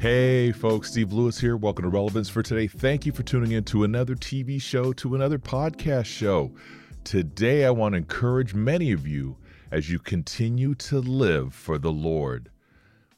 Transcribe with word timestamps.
Hey, 0.00 0.52
folks, 0.52 0.92
Steve 0.92 1.12
Lewis 1.12 1.40
here. 1.40 1.56
Welcome 1.56 1.82
to 1.82 1.88
Relevance 1.88 2.28
for 2.28 2.40
Today. 2.40 2.68
Thank 2.68 3.04
you 3.04 3.10
for 3.10 3.24
tuning 3.24 3.50
in 3.50 3.64
to 3.64 3.82
another 3.82 4.14
TV 4.14 4.62
show, 4.62 4.92
to 4.92 5.16
another 5.16 5.40
podcast 5.40 6.04
show. 6.04 6.52
Today, 7.02 7.64
I 7.64 7.70
want 7.70 7.94
to 7.94 7.96
encourage 7.96 8.54
many 8.54 8.92
of 8.92 9.08
you 9.08 9.38
as 9.72 9.90
you 9.90 9.98
continue 9.98 10.76
to 10.76 11.00
live 11.00 11.52
for 11.52 11.78
the 11.78 11.90
Lord. 11.90 12.48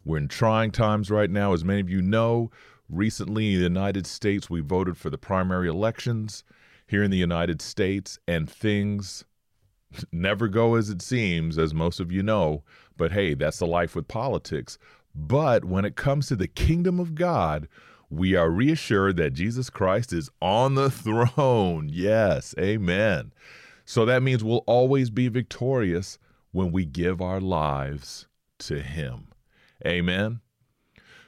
We're 0.07 0.17
in 0.17 0.29
trying 0.29 0.71
times 0.71 1.11
right 1.11 1.29
now. 1.29 1.53
As 1.53 1.67
many 1.67 1.81
of 1.81 1.91
you 1.91 2.01
know, 2.01 2.51
recently 2.89 3.53
in 3.53 3.59
the 3.59 3.65
United 3.65 4.07
States, 4.07 4.49
we 4.49 4.61
voted 4.61 4.97
for 4.97 5.11
the 5.11 5.19
primary 5.19 5.69
elections 5.69 6.45
here 6.87 7.03
in 7.03 7.11
the 7.11 7.19
United 7.19 7.61
States, 7.61 8.19
and 8.27 8.49
things 8.49 9.23
never 10.13 10.49
go 10.49 10.77
as 10.77 10.89
it 10.89 11.03
seems, 11.03 11.59
as 11.59 11.75
most 11.75 12.01
of 12.01 12.11
you 12.11 12.23
know. 12.23 12.65
But 12.97 13.13
hey, 13.13 13.35
that's 13.35 13.59
the 13.59 13.67
life 13.67 13.95
with 13.95 14.09
politics. 14.09 14.79
But 15.15 15.65
when 15.65 15.85
it 15.85 15.97
comes 15.97 16.29
to 16.29 16.37
the 16.37 16.49
kingdom 16.49 17.01
of 17.01 17.15
God, 17.15 17.69
we 18.09 18.35
are 18.35 18.51
reassured 18.51 19.17
that 19.17 19.35
Jesus 19.35 19.71
Christ 19.71 20.13
is 20.13 20.31
on 20.43 20.75
the 20.75 20.91
throne. 20.91 21.89
Yes, 21.91 22.55
amen. 22.59 23.33
So 23.85 24.05
that 24.05 24.23
means 24.23 24.45
we'll 24.45 24.65
always 24.67 25.11
be 25.11 25.29
victorious 25.29 26.19
when 26.53 26.73
we 26.73 26.85
give 26.85 27.21
our 27.21 27.41
lives 27.41 28.27
to 28.61 28.83
Him. 28.83 29.29
Amen. 29.87 30.41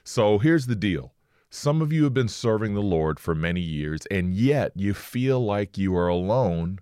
So 0.03 0.37
here's 0.37 0.67
the 0.67 0.75
deal 0.75 1.13
some 1.49 1.81
of 1.81 1.93
you 1.93 2.03
have 2.03 2.13
been 2.13 2.27
serving 2.27 2.73
the 2.73 2.81
Lord 2.81 3.19
for 3.19 3.35
many 3.35 3.61
years, 3.61 4.05
and 4.11 4.33
yet 4.33 4.71
you 4.75 4.93
feel 4.93 5.39
like 5.39 5.77
you 5.77 5.95
are 5.95 6.07
alone 6.07 6.79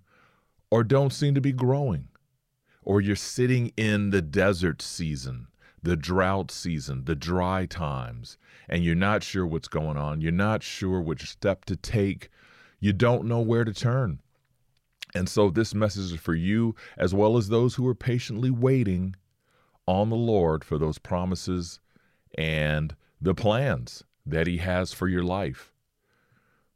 or 0.69 0.83
don't 0.83 1.11
seem 1.11 1.35
to 1.35 1.41
be 1.41 1.51
growing, 1.51 2.07
or 2.81 3.01
you're 3.01 3.15
sitting 3.15 3.73
in 3.75 4.11
the 4.11 4.21
desert 4.21 4.81
season 4.81 5.47
the 5.83 5.95
drought 5.95 6.51
season, 6.51 7.05
the 7.05 7.15
dry 7.15 7.65
times, 7.65 8.37
and 8.69 8.83
you're 8.83 8.95
not 8.95 9.23
sure 9.23 9.45
what's 9.45 9.67
going 9.67 9.97
on. 9.97 10.21
You're 10.21 10.31
not 10.31 10.63
sure 10.63 11.01
which 11.01 11.29
step 11.29 11.65
to 11.65 11.75
take. 11.75 12.29
You 12.79 12.93
don't 12.93 13.25
know 13.25 13.41
where 13.41 13.63
to 13.63 13.73
turn. 13.73 14.21
And 15.13 15.27
so, 15.27 15.49
this 15.49 15.73
message 15.73 16.13
is 16.13 16.19
for 16.19 16.35
you 16.35 16.75
as 16.97 17.13
well 17.13 17.35
as 17.37 17.49
those 17.49 17.75
who 17.75 17.87
are 17.87 17.95
patiently 17.95 18.49
waiting 18.49 19.15
on 19.85 20.09
the 20.09 20.15
Lord 20.15 20.63
for 20.63 20.77
those 20.77 20.97
promises 20.97 21.79
and 22.37 22.95
the 23.19 23.35
plans 23.35 24.03
that 24.25 24.47
He 24.47 24.57
has 24.57 24.93
for 24.93 25.07
your 25.07 25.23
life. 25.23 25.73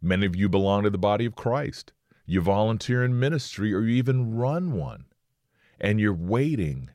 Many 0.02 0.26
of 0.26 0.36
you 0.36 0.50
belong 0.50 0.84
to 0.84 0.90
the 0.90 0.98
body 0.98 1.26
of 1.26 1.36
Christ. 1.36 1.94
You 2.26 2.42
volunteer 2.42 3.04
in 3.04 3.20
ministry 3.20 3.74
or 3.74 3.82
you 3.82 3.96
even 3.96 4.36
run 4.36 4.72
one, 4.74 5.06
and 5.80 6.00
you're 6.00 6.14
waiting 6.14 6.90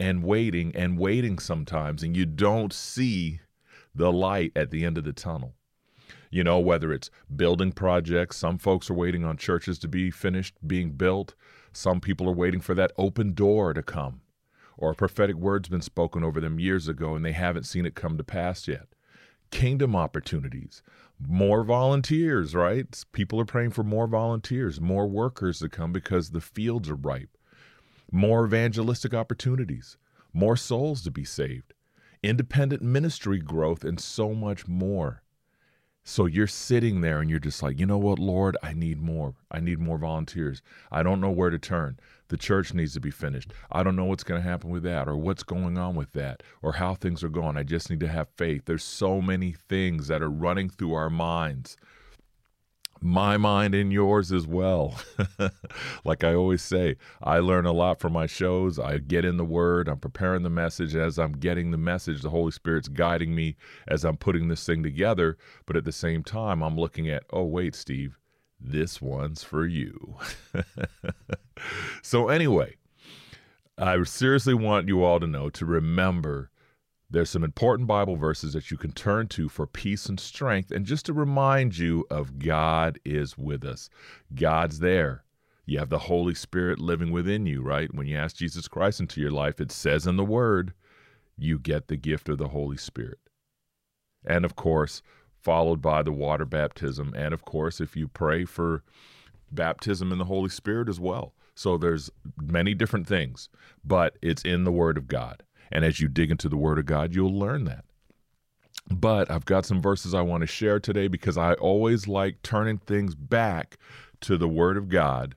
and 0.00 0.22
waiting 0.22 0.74
and 0.76 0.98
waiting 0.98 1.38
sometimes, 1.38 2.02
and 2.02 2.16
you 2.16 2.24
don't 2.24 2.72
see 2.72 3.40
the 3.94 4.12
light 4.12 4.52
at 4.54 4.70
the 4.70 4.84
end 4.84 4.96
of 4.96 5.04
the 5.04 5.12
tunnel. 5.12 5.54
You 6.30 6.44
know, 6.44 6.58
whether 6.58 6.92
it's 6.92 7.10
building 7.34 7.72
projects, 7.72 8.36
some 8.36 8.58
folks 8.58 8.90
are 8.90 8.94
waiting 8.94 9.24
on 9.24 9.36
churches 9.36 9.78
to 9.80 9.88
be 9.88 10.10
finished 10.10 10.54
being 10.66 10.92
built, 10.92 11.34
some 11.72 12.00
people 12.00 12.28
are 12.28 12.34
waiting 12.34 12.60
for 12.60 12.74
that 12.74 12.92
open 12.96 13.34
door 13.34 13.72
to 13.72 13.82
come, 13.82 14.20
or 14.76 14.90
a 14.90 14.94
prophetic 14.94 15.36
word's 15.36 15.68
been 15.68 15.82
spoken 15.82 16.22
over 16.22 16.40
them 16.40 16.60
years 16.60 16.86
ago 16.86 17.14
and 17.14 17.24
they 17.24 17.32
haven't 17.32 17.64
seen 17.64 17.86
it 17.86 17.94
come 17.94 18.16
to 18.18 18.24
pass 18.24 18.68
yet. 18.68 18.88
Kingdom 19.50 19.96
opportunities, 19.96 20.82
more 21.18 21.64
volunteers, 21.64 22.54
right? 22.54 23.04
People 23.12 23.40
are 23.40 23.46
praying 23.46 23.70
for 23.70 23.82
more 23.82 24.06
volunteers, 24.06 24.80
more 24.80 25.06
workers 25.06 25.58
to 25.60 25.68
come 25.70 25.92
because 25.92 26.30
the 26.30 26.40
fields 26.40 26.90
are 26.90 26.94
ripe 26.94 27.37
more 28.10 28.44
evangelistic 28.44 29.14
opportunities, 29.14 29.96
more 30.32 30.56
souls 30.56 31.02
to 31.02 31.10
be 31.10 31.24
saved, 31.24 31.74
independent 32.22 32.82
ministry 32.82 33.38
growth, 33.38 33.84
and 33.84 34.00
so 34.00 34.34
much 34.34 34.66
more. 34.66 35.22
So 36.04 36.24
you're 36.24 36.46
sitting 36.46 37.02
there 37.02 37.20
and 37.20 37.28
you're 37.28 37.38
just 37.38 37.62
like, 37.62 37.78
you 37.78 37.84
know 37.84 37.98
what, 37.98 38.18
Lord, 38.18 38.56
I 38.62 38.72
need 38.72 38.98
more. 38.98 39.34
I 39.50 39.60
need 39.60 39.78
more 39.78 39.98
volunteers. 39.98 40.62
I 40.90 41.02
don't 41.02 41.20
know 41.20 41.30
where 41.30 41.50
to 41.50 41.58
turn. 41.58 42.00
The 42.28 42.38
church 42.38 42.72
needs 42.72 42.94
to 42.94 43.00
be 43.00 43.10
finished. 43.10 43.52
I 43.70 43.82
don't 43.82 43.94
know 43.94 44.06
what's 44.06 44.24
going 44.24 44.40
to 44.40 44.48
happen 44.48 44.70
with 44.70 44.84
that 44.84 45.06
or 45.06 45.16
what's 45.16 45.42
going 45.42 45.76
on 45.76 45.94
with 45.94 46.12
that 46.12 46.42
or 46.62 46.72
how 46.72 46.94
things 46.94 47.22
are 47.22 47.28
going. 47.28 47.58
I 47.58 47.62
just 47.62 47.90
need 47.90 48.00
to 48.00 48.08
have 48.08 48.28
faith. 48.38 48.62
There's 48.64 48.84
so 48.84 49.20
many 49.20 49.52
things 49.52 50.08
that 50.08 50.22
are 50.22 50.30
running 50.30 50.70
through 50.70 50.94
our 50.94 51.10
minds 51.10 51.76
my 53.00 53.36
mind 53.36 53.74
and 53.74 53.92
yours 53.92 54.32
as 54.32 54.46
well. 54.46 55.00
like 56.04 56.24
I 56.24 56.34
always 56.34 56.62
say, 56.62 56.96
I 57.22 57.38
learn 57.38 57.66
a 57.66 57.72
lot 57.72 58.00
from 58.00 58.12
my 58.12 58.26
shows. 58.26 58.78
I 58.78 58.98
get 58.98 59.24
in 59.24 59.36
the 59.36 59.44
word, 59.44 59.88
I'm 59.88 59.98
preparing 59.98 60.42
the 60.42 60.50
message. 60.50 60.96
As 60.96 61.18
I'm 61.18 61.32
getting 61.32 61.70
the 61.70 61.78
message, 61.78 62.22
the 62.22 62.30
Holy 62.30 62.52
Spirit's 62.52 62.88
guiding 62.88 63.34
me 63.34 63.56
as 63.86 64.04
I'm 64.04 64.16
putting 64.16 64.48
this 64.48 64.64
thing 64.64 64.82
together. 64.82 65.36
But 65.66 65.76
at 65.76 65.84
the 65.84 65.92
same 65.92 66.22
time, 66.22 66.62
I'm 66.62 66.76
looking 66.76 67.08
at, 67.08 67.24
oh, 67.30 67.44
wait, 67.44 67.74
Steve, 67.74 68.18
this 68.60 69.00
one's 69.00 69.42
for 69.42 69.66
you. 69.66 70.16
so, 72.02 72.28
anyway, 72.28 72.76
I 73.76 74.02
seriously 74.02 74.54
want 74.54 74.88
you 74.88 75.04
all 75.04 75.20
to 75.20 75.26
know 75.26 75.50
to 75.50 75.64
remember 75.64 76.50
there's 77.10 77.30
some 77.30 77.44
important 77.44 77.88
Bible 77.88 78.16
verses 78.16 78.52
that 78.52 78.70
you 78.70 78.76
can 78.76 78.92
turn 78.92 79.28
to 79.28 79.48
for 79.48 79.66
peace 79.66 80.06
and 80.06 80.20
strength, 80.20 80.70
and 80.70 80.84
just 80.84 81.06
to 81.06 81.12
remind 81.12 81.78
you 81.78 82.06
of 82.10 82.38
God 82.38 82.98
is 83.04 83.38
with 83.38 83.64
us. 83.64 83.88
God's 84.34 84.80
there. 84.80 85.24
You 85.64 85.78
have 85.78 85.90
the 85.90 85.98
Holy 85.98 86.34
Spirit 86.34 86.78
living 86.78 87.10
within 87.10 87.46
you, 87.46 87.62
right? 87.62 87.92
When 87.94 88.06
you 88.06 88.16
ask 88.16 88.36
Jesus 88.36 88.68
Christ 88.68 89.00
into 89.00 89.20
your 89.20 89.30
life, 89.30 89.60
it 89.60 89.70
says 89.70 90.06
in 90.06 90.16
the 90.16 90.24
Word, 90.24 90.72
you 91.36 91.58
get 91.58 91.88
the 91.88 91.96
gift 91.96 92.28
of 92.28 92.38
the 92.38 92.48
Holy 92.48 92.76
Spirit. 92.76 93.18
And 94.24 94.44
of 94.44 94.56
course, 94.56 95.02
followed 95.40 95.80
by 95.80 96.02
the 96.02 96.12
water 96.12 96.44
baptism. 96.44 97.14
And 97.16 97.32
of 97.32 97.44
course, 97.44 97.80
if 97.80 97.96
you 97.96 98.08
pray 98.08 98.44
for 98.44 98.82
baptism 99.50 100.12
in 100.12 100.18
the 100.18 100.24
Holy 100.24 100.50
Spirit 100.50 100.88
as 100.88 101.00
well. 101.00 101.34
So 101.54 101.76
there's 101.76 102.10
many 102.40 102.74
different 102.74 103.06
things, 103.06 103.48
but 103.84 104.16
it's 104.22 104.42
in 104.42 104.64
the 104.64 104.72
Word 104.72 104.96
of 104.96 105.08
God. 105.08 105.42
And 105.70 105.84
as 105.84 106.00
you 106.00 106.08
dig 106.08 106.30
into 106.30 106.48
the 106.48 106.56
Word 106.56 106.78
of 106.78 106.86
God, 106.86 107.14
you'll 107.14 107.36
learn 107.36 107.64
that. 107.64 107.84
But 108.90 109.30
I've 109.30 109.44
got 109.44 109.66
some 109.66 109.82
verses 109.82 110.14
I 110.14 110.22
want 110.22 110.40
to 110.42 110.46
share 110.46 110.80
today 110.80 111.08
because 111.08 111.36
I 111.36 111.54
always 111.54 112.08
like 112.08 112.42
turning 112.42 112.78
things 112.78 113.14
back 113.14 113.76
to 114.22 114.36
the 114.36 114.48
Word 114.48 114.76
of 114.76 114.88
God 114.88 115.34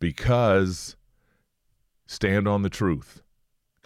because 0.00 0.96
stand 2.06 2.48
on 2.48 2.62
the 2.62 2.70
truth. 2.70 3.22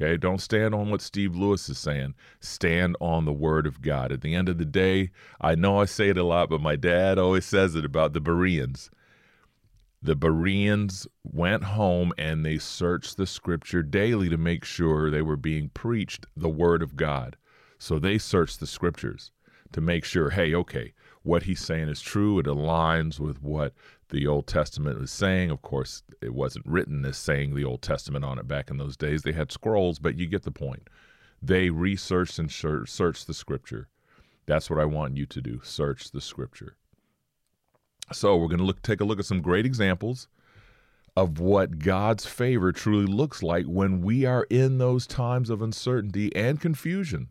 Okay, 0.01 0.17
don't 0.17 0.41
stand 0.41 0.77
on 0.77 0.91
what 0.91 1.01
Steve 1.01 1.35
Lewis 1.35 1.69
is 1.69 1.77
saying. 1.77 2.15
Stand 2.39 2.97
on 3.01 3.25
the 3.25 3.33
word 3.33 3.67
of 3.67 3.83
God. 3.83 4.13
At 4.13 4.21
the 4.21 4.33
end 4.33 4.49
of 4.49 4.57
the 4.57 4.65
day, 4.65 5.11
I 5.41 5.57
know 5.57 5.81
I 5.81 5.87
say 5.87 6.09
it 6.11 6.17
a 6.17 6.23
lot, 6.23 6.51
but 6.51 6.61
my 6.61 6.77
dad 6.77 7.19
always 7.19 7.45
says 7.45 7.75
it 7.75 7.85
about 7.85 8.13
the 8.13 8.21
Bereans 8.21 8.91
the 10.01 10.15
Bereans 10.15 11.09
went 11.25 11.65
home 11.65 12.13
and 12.17 12.45
they 12.45 12.59
searched 12.59 13.17
the 13.17 13.27
scripture 13.27 13.83
daily 13.83 14.29
to 14.29 14.37
make 14.37 14.65
sure 14.65 15.11
they 15.11 15.23
were 15.23 15.37
being 15.37 15.71
preached 15.71 16.27
the 16.37 16.49
word 16.49 16.83
of 16.83 16.97
God. 16.97 17.37
So 17.79 17.99
they 17.99 18.19
searched 18.19 18.61
the 18.61 18.67
scriptures 18.67 19.33
to 19.73 19.81
make 19.81 20.05
sure, 20.05 20.31
hey, 20.31 20.55
okay, 20.55 20.95
what 21.23 21.43
he's 21.43 21.61
saying 21.61 21.89
is 21.89 22.01
true. 22.01 22.39
It 22.39 22.47
aligns 22.47 23.19
with 23.19 23.43
what 23.43 23.75
the 24.11 24.27
Old 24.27 24.47
Testament 24.47 25.03
is 25.03 25.11
saying. 25.11 25.51
Of 25.51 25.63
course, 25.63 26.03
it 26.23 26.33
wasn't 26.33 26.67
written 26.67 27.05
as 27.05 27.19
saying 27.19 27.55
the 27.55 27.65
Old 27.65 27.83
Testament 27.83 28.25
on 28.25 28.39
it 28.39 28.49
back 28.49 28.71
in 28.71 28.79
those 28.79 28.97
days. 28.97 29.23
They 29.23 29.33
had 29.33 29.53
scrolls, 29.53 29.99
but 29.99 30.17
you 30.17 30.27
get 30.27 30.45
the 30.45 30.51
point. 30.51 30.89
They 31.43 31.71
researched 31.71 32.39
and 32.39 32.51
searched 32.51 33.27
the 33.27 33.35
scripture. 33.35 33.89
That's 34.47 34.71
what 34.71 34.81
I 34.81 34.87
want 34.87 35.17
you 35.17 35.27
to 35.27 35.41
do 35.43 35.61
search 35.63 36.11
the 36.13 36.21
scripture. 36.21 36.77
So 38.13 38.37
we're 38.37 38.49
going 38.49 38.59
to 38.59 38.65
look 38.65 38.83
take 38.83 39.01
a 39.01 39.05
look 39.05 39.19
at 39.19 39.27
some 39.27 39.43
great 39.43 39.67
examples 39.67 40.29
of 41.17 41.41
what 41.41 41.81
God's 41.81 42.27
favor 42.27 42.71
truly 42.71 43.07
looks 43.07 43.43
like 43.43 43.67
when 43.67 44.03
we 44.03 44.25
are 44.25 44.47
in 44.51 44.79
those 44.79 45.07
times 45.07 45.51
of 45.51 45.61
uncertainty 45.61 46.35
and 46.37 46.61
confusion. 46.61 47.29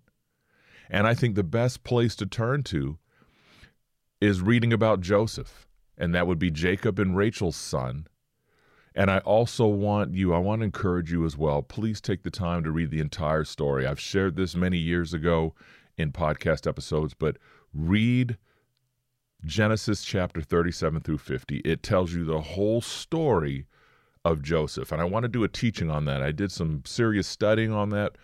And 0.90 1.08
I 1.08 1.14
think 1.14 1.36
the 1.36 1.44
best 1.44 1.84
place 1.84 2.16
to 2.18 2.26
turn 2.26 2.64
to 2.64 2.98
is 4.20 4.42
reading 4.42 4.74
about 4.74 5.02
Joseph, 5.02 5.68
and 5.98 6.14
that 6.14 6.28
would 6.28 6.40
be 6.40 6.52
Jacob 6.52 7.00
and 7.00 7.16
Rachel's 7.16 7.56
son. 7.56 8.08
And 8.94 9.12
I 9.12 9.20
also 9.20 9.68
want 9.68 10.16
you, 10.16 10.34
I 10.34 10.40
want 10.40 10.62
to 10.62 10.66
encourage 10.66 11.12
you 11.12 11.24
as 11.24 11.38
well. 11.38 11.62
Please 11.62 12.02
take 12.02 12.24
the 12.24 12.32
time 12.32 12.64
to 12.64 12.72
read 12.72 12.90
the 12.90 13.00
entire 13.00 13.44
story. 13.44 13.86
I've 13.86 14.00
shared 14.00 14.36
this 14.36 14.56
many 14.56 14.80
years 14.80 15.14
ago 15.14 15.54
in 15.98 16.12
podcast 16.12 16.68
episodes, 16.68 17.14
but 17.14 17.38
read 17.74 18.38
Genesis 19.46 20.04
chapter 20.04 20.42
37 20.42 21.02
through 21.02 21.18
50. 21.20 21.58
It 21.60 21.84
tells 21.84 22.14
you 22.14 22.26
the 22.26 22.42
whole 22.42 22.82
story 22.82 23.68
of 24.26 24.42
Joseph. 24.42 24.92
And 24.92 25.02
I 25.02 25.06
want 25.06 25.24
to 25.24 25.30
do 25.30 25.44
a 25.44 25.48
teaching 25.48 25.90
on 25.90 26.06
that. 26.06 26.22
I 26.22 26.32
did 26.32 26.52
some 26.52 26.84
serious 26.86 27.28
studying 27.28 27.72
on 27.72 27.90
that. 27.90 28.18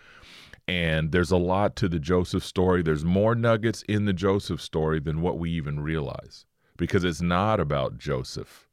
And 0.66 1.12
there's 1.12 1.30
a 1.30 1.36
lot 1.36 1.76
to 1.76 1.88
the 1.88 1.98
Joseph 1.98 2.44
story. 2.44 2.82
There's 2.82 3.04
more 3.04 3.34
nuggets 3.34 3.82
in 3.88 4.06
the 4.06 4.12
Joseph 4.12 4.60
story 4.60 4.98
than 5.00 5.20
what 5.20 5.38
we 5.38 5.50
even 5.50 5.80
realize 5.80 6.46
because 6.76 7.04
it's 7.04 7.20
not 7.20 7.60
about 7.60 7.98
Joseph. 7.98 8.68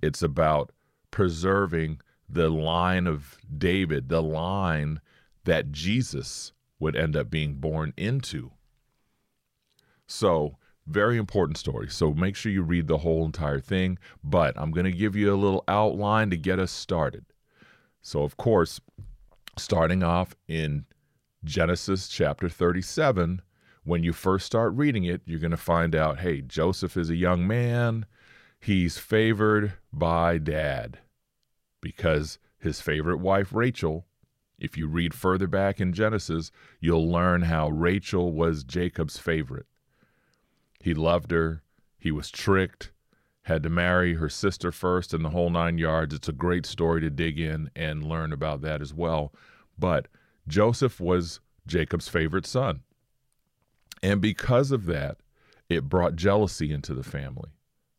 It's 0.00 0.22
about 0.22 0.72
preserving 1.10 2.00
the 2.28 2.48
line 2.48 3.06
of 3.06 3.38
David, 3.56 4.08
the 4.08 4.22
line 4.22 5.00
that 5.44 5.72
Jesus 5.72 6.52
would 6.78 6.94
end 6.94 7.16
up 7.16 7.30
being 7.30 7.54
born 7.54 7.92
into. 7.96 8.52
So, 10.06 10.56
very 10.88 11.18
important 11.18 11.58
story. 11.58 11.88
So, 11.88 12.12
make 12.12 12.36
sure 12.36 12.52
you 12.52 12.62
read 12.62 12.86
the 12.86 12.98
whole 12.98 13.24
entire 13.24 13.60
thing. 13.60 13.98
But 14.24 14.54
I'm 14.56 14.70
going 14.70 14.86
to 14.86 14.92
give 14.92 15.16
you 15.16 15.32
a 15.32 15.36
little 15.36 15.64
outline 15.68 16.30
to 16.30 16.36
get 16.36 16.58
us 16.58 16.72
started. 16.72 17.24
So, 18.02 18.22
of 18.22 18.36
course, 18.36 18.80
starting 19.56 20.02
off 20.02 20.34
in 20.46 20.84
Genesis 21.44 22.08
chapter 22.08 22.48
37, 22.48 23.42
when 23.84 24.02
you 24.02 24.12
first 24.12 24.46
start 24.46 24.74
reading 24.74 25.04
it, 25.04 25.22
you're 25.24 25.40
going 25.40 25.50
to 25.50 25.56
find 25.56 25.94
out 25.94 26.20
hey, 26.20 26.40
Joseph 26.42 26.96
is 26.96 27.10
a 27.10 27.16
young 27.16 27.46
man. 27.46 28.06
He's 28.60 28.98
favored 28.98 29.74
by 29.92 30.38
dad 30.38 30.98
because 31.80 32.38
his 32.58 32.80
favorite 32.80 33.18
wife, 33.18 33.52
Rachel, 33.52 34.04
if 34.58 34.76
you 34.76 34.88
read 34.88 35.14
further 35.14 35.46
back 35.46 35.80
in 35.80 35.92
Genesis, 35.92 36.50
you'll 36.80 37.10
learn 37.10 37.42
how 37.42 37.68
Rachel 37.68 38.32
was 38.32 38.64
Jacob's 38.64 39.18
favorite. 39.18 39.66
He 40.80 40.94
loved 40.94 41.30
her, 41.30 41.62
he 41.98 42.10
was 42.10 42.30
tricked, 42.30 42.92
had 43.42 43.62
to 43.62 43.70
marry 43.70 44.14
her 44.14 44.28
sister 44.28 44.70
first, 44.70 45.12
and 45.12 45.24
the 45.24 45.30
whole 45.30 45.50
nine 45.50 45.78
yards. 45.78 46.14
It's 46.14 46.28
a 46.28 46.32
great 46.32 46.66
story 46.66 47.00
to 47.00 47.10
dig 47.10 47.38
in 47.40 47.70
and 47.74 48.04
learn 48.04 48.32
about 48.32 48.60
that 48.62 48.80
as 48.80 48.94
well. 48.94 49.32
But 49.78 50.08
Joseph 50.46 51.00
was 51.00 51.40
Jacob's 51.66 52.08
favorite 52.08 52.46
son. 52.46 52.80
And 54.02 54.20
because 54.20 54.70
of 54.70 54.86
that, 54.86 55.18
it 55.68 55.88
brought 55.88 56.16
jealousy 56.16 56.72
into 56.72 56.94
the 56.94 57.02
family. 57.02 57.50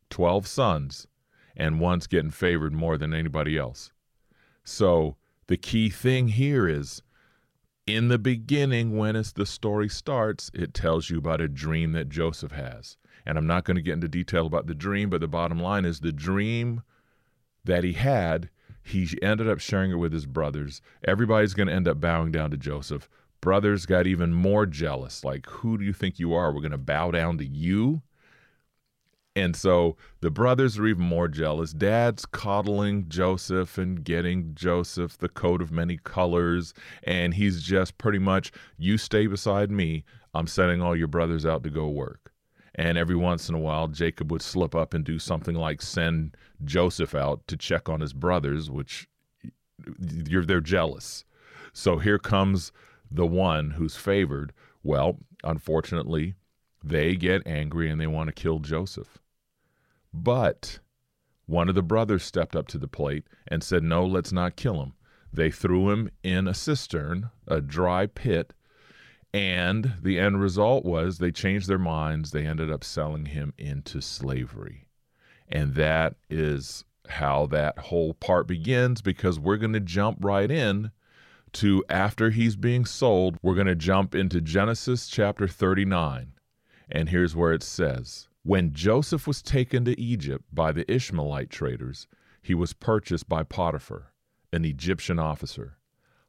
12 0.09 0.47
sons, 0.47 1.07
and 1.55 1.79
one's 1.79 2.07
getting 2.07 2.31
favored 2.31 2.73
more 2.73 2.97
than 2.97 3.13
anybody 3.13 3.57
else. 3.57 3.91
So 4.63 5.17
the 5.47 5.57
key 5.57 5.89
thing 5.89 6.29
here 6.29 6.67
is 6.67 7.01
in 7.95 8.07
the 8.07 8.19
beginning, 8.19 8.97
when 8.97 9.15
it's 9.15 9.31
the 9.31 9.45
story 9.45 9.89
starts, 9.89 10.49
it 10.53 10.73
tells 10.73 11.09
you 11.09 11.17
about 11.17 11.41
a 11.41 11.47
dream 11.47 11.91
that 11.93 12.09
Joseph 12.09 12.51
has. 12.51 12.97
And 13.25 13.37
I'm 13.37 13.47
not 13.47 13.65
going 13.65 13.75
to 13.75 13.81
get 13.81 13.93
into 13.93 14.07
detail 14.07 14.45
about 14.45 14.67
the 14.67 14.75
dream, 14.75 15.09
but 15.09 15.21
the 15.21 15.27
bottom 15.27 15.59
line 15.59 15.85
is 15.85 15.99
the 15.99 16.11
dream 16.11 16.81
that 17.65 17.83
he 17.83 17.93
had, 17.93 18.49
he 18.83 19.07
ended 19.21 19.47
up 19.47 19.59
sharing 19.59 19.91
it 19.91 19.95
with 19.95 20.13
his 20.13 20.25
brothers. 20.25 20.81
Everybody's 21.07 21.53
going 21.53 21.67
to 21.67 21.73
end 21.73 21.87
up 21.87 21.99
bowing 21.99 22.31
down 22.31 22.51
to 22.51 22.57
Joseph. 22.57 23.09
Brothers 23.41 23.85
got 23.85 24.07
even 24.07 24.33
more 24.33 24.65
jealous. 24.65 25.23
Like, 25.23 25.45
who 25.47 25.77
do 25.77 25.85
you 25.85 25.93
think 25.93 26.19
you 26.19 26.33
are? 26.33 26.51
We're 26.51 26.61
going 26.61 26.71
to 26.71 26.77
bow 26.77 27.11
down 27.11 27.37
to 27.37 27.45
you? 27.45 28.01
And 29.35 29.55
so 29.55 29.95
the 30.21 30.31
brothers 30.31 30.77
are 30.77 30.87
even 30.87 31.03
more 31.03 31.27
jealous. 31.27 31.71
Dad's 31.71 32.25
coddling 32.25 33.07
Joseph 33.07 33.77
and 33.77 34.03
getting 34.03 34.53
Joseph 34.53 35.17
the 35.17 35.29
coat 35.29 35.61
of 35.61 35.71
many 35.71 35.97
colors. 35.97 36.73
And 37.03 37.33
he's 37.33 37.61
just 37.61 37.97
pretty 37.97 38.19
much, 38.19 38.51
you 38.77 38.97
stay 38.97 39.27
beside 39.27 39.71
me. 39.71 40.03
I'm 40.33 40.47
sending 40.47 40.81
all 40.81 40.95
your 40.95 41.07
brothers 41.07 41.45
out 41.45 41.63
to 41.63 41.69
go 41.69 41.87
work. 41.87 42.33
And 42.75 42.97
every 42.97 43.15
once 43.15 43.49
in 43.49 43.55
a 43.55 43.59
while, 43.59 43.87
Jacob 43.87 44.31
would 44.31 44.41
slip 44.41 44.73
up 44.75 44.93
and 44.93 45.03
do 45.03 45.19
something 45.19 45.55
like 45.55 45.81
send 45.81 46.35
Joseph 46.63 47.13
out 47.13 47.47
to 47.47 47.57
check 47.57 47.89
on 47.89 47.99
his 47.99 48.13
brothers, 48.13 48.69
which 48.69 49.07
you're, 50.27 50.45
they're 50.45 50.61
jealous. 50.61 51.23
So 51.73 51.97
here 51.97 52.19
comes 52.19 52.71
the 53.11 53.25
one 53.25 53.71
who's 53.71 53.95
favored. 53.95 54.53
Well, 54.83 55.17
unfortunately, 55.43 56.35
they 56.83 57.15
get 57.15 57.45
angry 57.45 57.89
and 57.89 57.99
they 57.99 58.07
want 58.07 58.27
to 58.27 58.33
kill 58.33 58.59
Joseph. 58.59 59.19
But 60.13 60.79
one 61.45 61.69
of 61.69 61.75
the 61.75 61.81
brothers 61.81 62.23
stepped 62.23 62.55
up 62.55 62.67
to 62.69 62.77
the 62.77 62.87
plate 62.87 63.25
and 63.47 63.63
said, 63.63 63.83
No, 63.83 64.05
let's 64.05 64.31
not 64.31 64.55
kill 64.55 64.81
him. 64.81 64.93
They 65.31 65.51
threw 65.51 65.91
him 65.91 66.09
in 66.23 66.47
a 66.47 66.53
cistern, 66.53 67.29
a 67.47 67.61
dry 67.61 68.07
pit, 68.07 68.53
and 69.33 69.93
the 70.01 70.19
end 70.19 70.41
result 70.41 70.85
was 70.85 71.17
they 71.17 71.31
changed 71.31 71.67
their 71.67 71.77
minds. 71.77 72.31
They 72.31 72.45
ended 72.45 72.71
up 72.71 72.83
selling 72.83 73.27
him 73.27 73.53
into 73.57 74.01
slavery. 74.01 74.87
And 75.47 75.75
that 75.75 76.15
is 76.29 76.83
how 77.07 77.47
that 77.47 77.77
whole 77.77 78.13
part 78.13 78.47
begins 78.47 79.01
because 79.01 79.39
we're 79.39 79.57
going 79.57 79.73
to 79.73 79.79
jump 79.79 80.19
right 80.21 80.49
in 80.49 80.91
to 81.53 81.83
after 81.89 82.29
he's 82.29 82.55
being 82.55 82.85
sold. 82.85 83.37
We're 83.41 83.55
going 83.55 83.67
to 83.67 83.75
jump 83.75 84.15
into 84.15 84.41
Genesis 84.41 85.07
chapter 85.07 85.47
39. 85.47 86.33
And 86.91 87.09
here's 87.09 87.35
where 87.35 87.53
it 87.53 87.63
says 87.63 88.27
When 88.43 88.73
Joseph 88.73 89.27
was 89.27 89.41
taken 89.41 89.85
to 89.85 89.99
Egypt 89.99 90.45
by 90.51 90.71
the 90.71 90.91
Ishmaelite 90.91 91.49
traders, 91.49 92.07
he 92.41 92.55
was 92.55 92.73
purchased 92.73 93.29
by 93.29 93.43
Potiphar, 93.43 94.11
an 94.51 94.65
Egyptian 94.65 95.19
officer. 95.19 95.77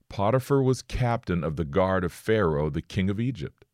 Potiphar 0.08 0.62
was 0.62 0.82
captain 0.82 1.44
of 1.44 1.56
the 1.56 1.64
guard 1.64 2.04
of 2.04 2.12
Pharaoh, 2.12 2.68
the 2.68 2.82
king 2.82 3.08
of 3.08 3.20
Egypt. 3.20 3.64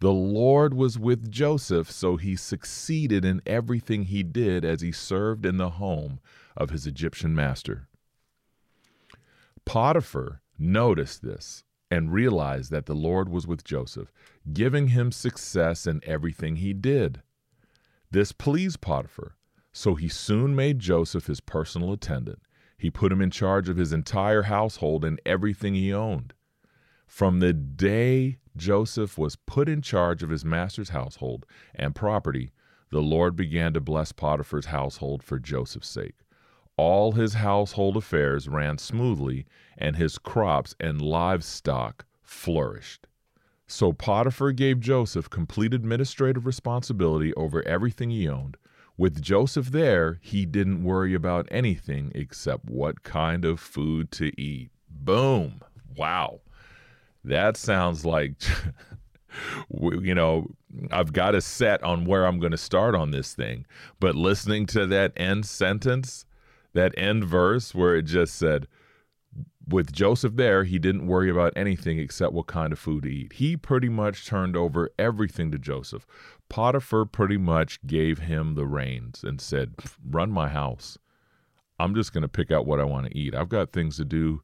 The 0.00 0.12
Lord 0.12 0.74
was 0.74 0.98
with 0.98 1.30
Joseph, 1.30 1.90
so 1.90 2.16
he 2.16 2.36
succeeded 2.36 3.24
in 3.24 3.42
everything 3.46 4.04
he 4.04 4.22
did 4.22 4.64
as 4.64 4.82
he 4.82 4.92
served 4.92 5.44
in 5.44 5.56
the 5.56 5.70
home 5.70 6.20
of 6.56 6.70
his 6.70 6.86
Egyptian 6.86 7.34
master. 7.34 7.88
Potiphar 9.64 10.42
noticed 10.58 11.22
this 11.22 11.64
and 11.90 12.12
realized 12.12 12.70
that 12.70 12.86
the 12.86 12.94
Lord 12.94 13.28
was 13.28 13.46
with 13.46 13.64
Joseph, 13.64 14.12
giving 14.52 14.88
him 14.88 15.12
success 15.12 15.86
in 15.86 16.00
everything 16.04 16.56
he 16.56 16.72
did. 16.72 17.22
This 18.10 18.32
pleased 18.32 18.80
Potiphar, 18.80 19.36
so 19.72 19.94
he 19.94 20.08
soon 20.08 20.56
made 20.56 20.78
Joseph 20.78 21.26
his 21.26 21.40
personal 21.40 21.92
attendant. 21.92 22.40
He 22.78 22.90
put 22.90 23.12
him 23.12 23.20
in 23.20 23.30
charge 23.30 23.68
of 23.68 23.76
his 23.76 23.92
entire 23.92 24.42
household 24.42 25.04
and 25.04 25.20
everything 25.24 25.74
he 25.74 25.92
owned. 25.92 26.34
From 27.06 27.40
the 27.40 27.52
day 27.52 28.38
Joseph 28.56 29.16
was 29.16 29.36
put 29.36 29.68
in 29.68 29.80
charge 29.80 30.22
of 30.22 30.30
his 30.30 30.44
master's 30.44 30.90
household 30.90 31.46
and 31.74 31.94
property, 31.94 32.52
the 32.90 33.00
Lord 33.00 33.36
began 33.36 33.72
to 33.74 33.80
bless 33.80 34.12
Potiphar's 34.12 34.66
household 34.66 35.22
for 35.22 35.38
Joseph's 35.38 35.88
sake. 35.88 36.25
All 36.76 37.12
his 37.12 37.34
household 37.34 37.96
affairs 37.96 38.48
ran 38.48 38.78
smoothly, 38.78 39.46
and 39.78 39.96
his 39.96 40.18
crops 40.18 40.74
and 40.78 41.00
livestock 41.00 42.04
flourished. 42.22 43.06
So 43.66 43.92
Potiphar 43.92 44.52
gave 44.52 44.80
Joseph 44.80 45.30
complete 45.30 45.74
administrative 45.74 46.46
responsibility 46.46 47.34
over 47.34 47.66
everything 47.66 48.10
he 48.10 48.28
owned. 48.28 48.56
With 48.98 49.20
Joseph 49.20 49.72
there, 49.72 50.18
he 50.22 50.46
didn't 50.46 50.84
worry 50.84 51.14
about 51.14 51.48
anything 51.50 52.12
except 52.14 52.66
what 52.66 53.02
kind 53.02 53.44
of 53.44 53.58
food 53.58 54.10
to 54.12 54.30
eat. 54.40 54.70
Boom. 54.88 55.60
Wow. 55.96 56.40
That 57.24 57.56
sounds 57.56 58.04
like, 58.04 58.34
you 59.70 60.14
know, 60.14 60.48
I've 60.90 61.12
got 61.12 61.34
a 61.34 61.40
set 61.40 61.82
on 61.82 62.04
where 62.04 62.26
I'm 62.26 62.38
going 62.38 62.52
to 62.52 62.58
start 62.58 62.94
on 62.94 63.10
this 63.10 63.34
thing. 63.34 63.66
But 63.98 64.14
listening 64.14 64.66
to 64.66 64.86
that 64.86 65.12
end 65.16 65.44
sentence, 65.46 66.25
that 66.76 66.94
end 66.96 67.24
verse 67.24 67.74
where 67.74 67.96
it 67.96 68.02
just 68.02 68.36
said, 68.36 68.68
with 69.68 69.92
Joseph 69.92 70.36
there, 70.36 70.64
he 70.64 70.78
didn't 70.78 71.08
worry 71.08 71.28
about 71.28 71.52
anything 71.56 71.98
except 71.98 72.32
what 72.32 72.46
kind 72.46 72.72
of 72.72 72.78
food 72.78 73.02
to 73.02 73.08
eat. 73.08 73.32
He 73.34 73.56
pretty 73.56 73.88
much 73.88 74.26
turned 74.26 74.56
over 74.56 74.90
everything 74.98 75.50
to 75.50 75.58
Joseph. 75.58 76.06
Potiphar 76.48 77.04
pretty 77.04 77.36
much 77.36 77.84
gave 77.84 78.20
him 78.20 78.54
the 78.54 78.66
reins 78.66 79.24
and 79.24 79.40
said, 79.40 79.74
Run 80.08 80.30
my 80.30 80.48
house. 80.48 80.98
I'm 81.78 81.94
just 81.94 82.12
going 82.12 82.22
to 82.22 82.28
pick 82.28 82.50
out 82.50 82.66
what 82.66 82.80
I 82.80 82.84
want 82.84 83.06
to 83.06 83.18
eat. 83.18 83.34
I've 83.34 83.48
got 83.48 83.72
things 83.72 83.96
to 83.96 84.04
do. 84.04 84.42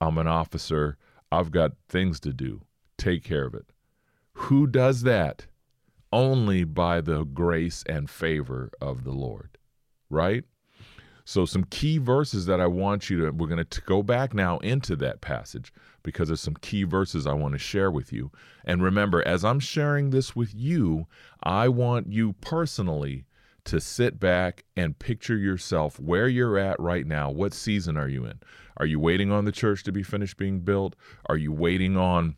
I'm 0.00 0.18
an 0.18 0.26
officer. 0.26 0.96
I've 1.30 1.50
got 1.50 1.72
things 1.88 2.18
to 2.20 2.32
do. 2.32 2.62
Take 2.96 3.22
care 3.22 3.44
of 3.44 3.54
it. 3.54 3.66
Who 4.34 4.66
does 4.66 5.02
that? 5.02 5.46
Only 6.12 6.64
by 6.64 7.00
the 7.00 7.24
grace 7.24 7.84
and 7.86 8.08
favor 8.08 8.70
of 8.80 9.04
the 9.04 9.12
Lord, 9.12 9.58
right? 10.10 10.44
So, 11.24 11.44
some 11.44 11.64
key 11.64 11.98
verses 11.98 12.46
that 12.46 12.60
I 12.60 12.66
want 12.66 13.08
you 13.08 13.24
to, 13.24 13.30
we're 13.30 13.46
going 13.46 13.64
to 13.64 13.80
go 13.82 14.02
back 14.02 14.34
now 14.34 14.58
into 14.58 14.96
that 14.96 15.20
passage 15.20 15.72
because 16.02 16.28
there's 16.28 16.40
some 16.40 16.56
key 16.56 16.82
verses 16.82 17.26
I 17.26 17.32
want 17.32 17.52
to 17.52 17.58
share 17.58 17.90
with 17.90 18.12
you. 18.12 18.30
And 18.64 18.82
remember, 18.82 19.26
as 19.26 19.44
I'm 19.44 19.60
sharing 19.60 20.10
this 20.10 20.34
with 20.34 20.52
you, 20.54 21.06
I 21.42 21.68
want 21.68 22.12
you 22.12 22.34
personally 22.34 23.24
to 23.64 23.80
sit 23.80 24.18
back 24.18 24.64
and 24.76 24.98
picture 24.98 25.36
yourself 25.36 26.00
where 26.00 26.28
you're 26.28 26.58
at 26.58 26.80
right 26.80 27.06
now. 27.06 27.30
What 27.30 27.54
season 27.54 27.96
are 27.96 28.08
you 28.08 28.24
in? 28.24 28.40
Are 28.76 28.86
you 28.86 28.98
waiting 28.98 29.30
on 29.30 29.44
the 29.44 29.52
church 29.52 29.84
to 29.84 29.92
be 29.92 30.02
finished 30.02 30.36
being 30.36 30.60
built? 30.60 30.96
Are 31.26 31.36
you 31.36 31.52
waiting 31.52 31.96
on 31.96 32.36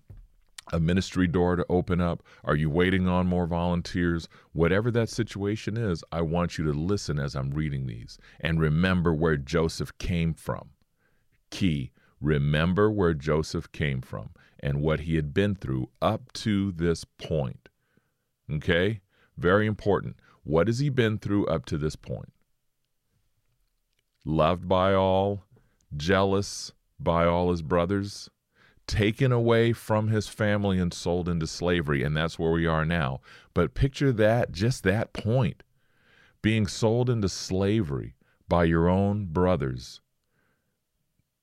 a 0.73 0.81
ministry 0.81 1.27
door 1.27 1.57
to 1.57 1.67
open 1.69 2.01
up? 2.01 2.23
Are 2.45 2.57
you 2.57 2.71
waiting 2.71 3.07
on 3.09 3.27
more 3.27 3.47
volunteers? 3.47 4.29
Whatever 4.53 4.91
that 4.93 5.09
situation 5.09 5.77
is, 5.77 6.03
I 6.11 6.23
want 6.23 6.59
you 6.59 6.65
to 6.65 6.73
listen 6.73 7.19
as 7.19 7.35
I'm 7.35 7.51
reading 7.51 7.87
these 7.87 8.19
and 8.41 8.61
remember 8.61 9.13
where 9.13 9.37
Joseph 9.37 9.97
came 9.99 10.35
from. 10.35 10.71
Key, 11.51 11.93
remember 12.21 12.91
where 12.91 13.15
Joseph 13.15 13.71
came 13.73 14.01
from 14.01 14.31
and 14.61 14.81
what 14.81 15.01
he 15.01 15.17
had 15.17 15.35
been 15.35 15.55
through 15.55 15.91
up 16.01 16.33
to 16.33 16.73
this 16.73 17.05
point. 17.05 17.69
Okay? 18.51 19.01
Very 19.37 19.67
important. 19.67 20.17
What 20.43 20.67
has 20.69 20.79
he 20.79 20.89
been 20.89 21.19
through 21.19 21.47
up 21.47 21.67
to 21.67 21.79
this 21.79 21.97
point? 21.97 22.33
Loved 24.25 24.69
by 24.69 24.95
all, 24.95 25.45
jealous 25.97 26.73
by 26.99 27.27
all 27.27 27.51
his 27.51 27.63
brothers, 27.63 28.31
taken 28.87 29.33
away 29.33 29.73
from 29.73 30.09
his 30.09 30.29
family 30.29 30.79
and 30.79 30.93
sold 30.93 31.29
into 31.29 31.47
slavery. 31.47 32.03
And 32.03 32.17
that's 32.17 32.39
where 32.39 32.51
we 32.51 32.67
are 32.67 32.85
now. 32.85 33.21
But 33.55 33.75
picture 33.75 34.13
that, 34.13 34.53
just 34.53 34.83
that 34.85 35.13
point 35.13 35.63
being 36.43 36.67
sold 36.67 37.09
into 37.09 37.29
slavery 37.29 38.15
by 38.49 38.65
your 38.65 38.89
own 38.89 39.27
brothers, 39.27 40.01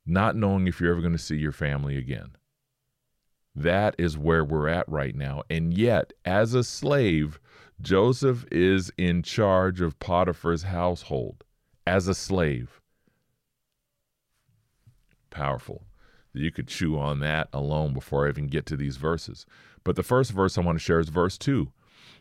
not 0.05 0.36
knowing 0.36 0.67
if 0.67 0.79
you're 0.79 0.91
ever 0.91 1.01
going 1.01 1.12
to 1.12 1.17
see 1.17 1.38
your 1.38 1.51
family 1.51 1.98
again. 1.98 2.36
That 3.55 3.95
is 3.98 4.17
where 4.17 4.45
we're 4.45 4.67
at 4.67 4.88
right 4.88 5.15
now. 5.15 5.43
And 5.50 5.75
yet, 5.75 6.13
as 6.24 6.53
a 6.53 6.63
slave, 6.63 7.39
Joseph 7.81 8.45
is 8.51 8.91
in 8.98 9.24
charge 9.24 9.81
of 9.81 10.00
Potiphar's 10.00 10.63
household 10.63 11.43
as 11.86 12.07
a 12.07 12.13
slave. 12.13 12.79
Powerful. 15.31 15.83
You 16.33 16.51
could 16.51 16.67
chew 16.67 16.97
on 16.97 17.19
that 17.19 17.50
alone 17.51 17.93
before 17.93 18.25
I 18.25 18.29
even 18.29 18.47
get 18.47 18.65
to 18.67 18.77
these 18.77 18.97
verses. 18.97 19.45
But 19.83 19.95
the 19.95 20.03
first 20.03 20.31
verse 20.31 20.57
I 20.57 20.61
want 20.61 20.77
to 20.77 20.83
share 20.83 21.00
is 21.00 21.09
verse 21.09 21.38
2. 21.38 21.71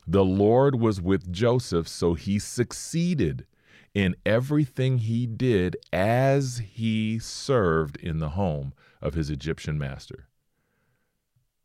The 0.06 0.24
Lord 0.24 0.80
was 0.80 1.00
with 1.00 1.30
Joseph, 1.30 1.86
so 1.86 2.14
he 2.14 2.38
succeeded 2.38 3.46
in 3.94 4.16
everything 4.24 4.98
he 4.98 5.26
did 5.26 5.76
as 5.92 6.58
he 6.58 7.18
served 7.18 7.96
in 7.96 8.18
the 8.18 8.30
home 8.30 8.72
of 9.00 9.14
his 9.14 9.30
Egyptian 9.30 9.78
master. 9.78 10.26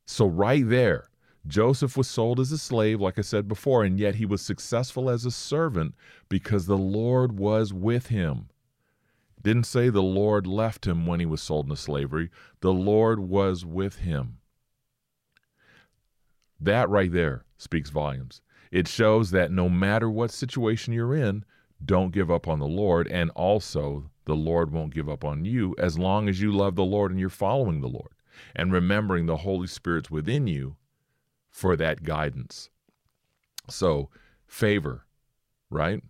So, 0.05 0.27
right 0.27 0.67
there, 0.67 1.09
Joseph 1.47 1.95
was 1.97 2.07
sold 2.07 2.39
as 2.39 2.51
a 2.51 2.57
slave, 2.57 3.01
like 3.01 3.19
I 3.19 3.21
said 3.21 3.47
before, 3.47 3.83
and 3.83 3.99
yet 3.99 4.15
he 4.15 4.25
was 4.25 4.41
successful 4.41 5.09
as 5.09 5.25
a 5.25 5.31
servant 5.31 5.95
because 6.29 6.65
the 6.65 6.77
Lord 6.77 7.37
was 7.37 7.73
with 7.73 8.07
him. 8.07 8.49
Didn't 9.45 9.67
say 9.67 9.89
the 9.89 10.01
Lord 10.01 10.47
left 10.47 10.87
him 10.87 11.05
when 11.05 11.19
he 11.19 11.25
was 11.27 11.39
sold 11.39 11.67
into 11.67 11.75
slavery, 11.75 12.31
the 12.61 12.73
Lord 12.73 13.19
was 13.19 13.63
with 13.63 13.97
him. 13.97 14.39
That 16.59 16.89
right 16.89 17.11
there 17.11 17.45
speaks 17.55 17.91
volumes. 17.91 18.41
It 18.71 18.87
shows 18.87 19.29
that 19.29 19.51
no 19.51 19.69
matter 19.69 20.09
what 20.09 20.31
situation 20.31 20.93
you're 20.93 21.13
in, 21.13 21.45
don't 21.85 22.11
give 22.11 22.31
up 22.31 22.47
on 22.47 22.57
the 22.57 22.65
Lord, 22.65 23.07
and 23.07 23.29
also 23.35 24.09
the 24.25 24.35
Lord 24.35 24.71
won't 24.71 24.95
give 24.95 25.07
up 25.07 25.23
on 25.23 25.45
you 25.45 25.75
as 25.77 25.99
long 25.99 26.27
as 26.27 26.41
you 26.41 26.51
love 26.51 26.75
the 26.75 26.83
Lord 26.83 27.11
and 27.11 27.19
you're 27.19 27.29
following 27.29 27.81
the 27.81 27.87
Lord 27.87 28.15
and 28.55 28.73
remembering 28.73 29.27
the 29.27 29.37
Holy 29.37 29.67
Spirit's 29.67 30.09
within 30.09 30.47
you 30.47 30.75
for 31.51 31.75
that 31.75 32.01
guidance. 32.01 32.71
So, 33.69 34.09
favor, 34.47 35.05
right? 35.69 36.01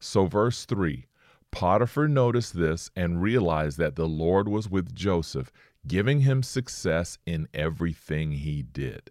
So, 0.00 0.24
verse 0.24 0.64
3 0.64 1.06
Potiphar 1.50 2.08
noticed 2.08 2.56
this 2.56 2.90
and 2.94 3.22
realized 3.22 3.78
that 3.78 3.96
the 3.96 4.08
Lord 4.08 4.48
was 4.48 4.68
with 4.68 4.94
Joseph, 4.94 5.50
giving 5.86 6.20
him 6.20 6.42
success 6.42 7.18
in 7.26 7.48
everything 7.54 8.32
he 8.32 8.62
did. 8.62 9.10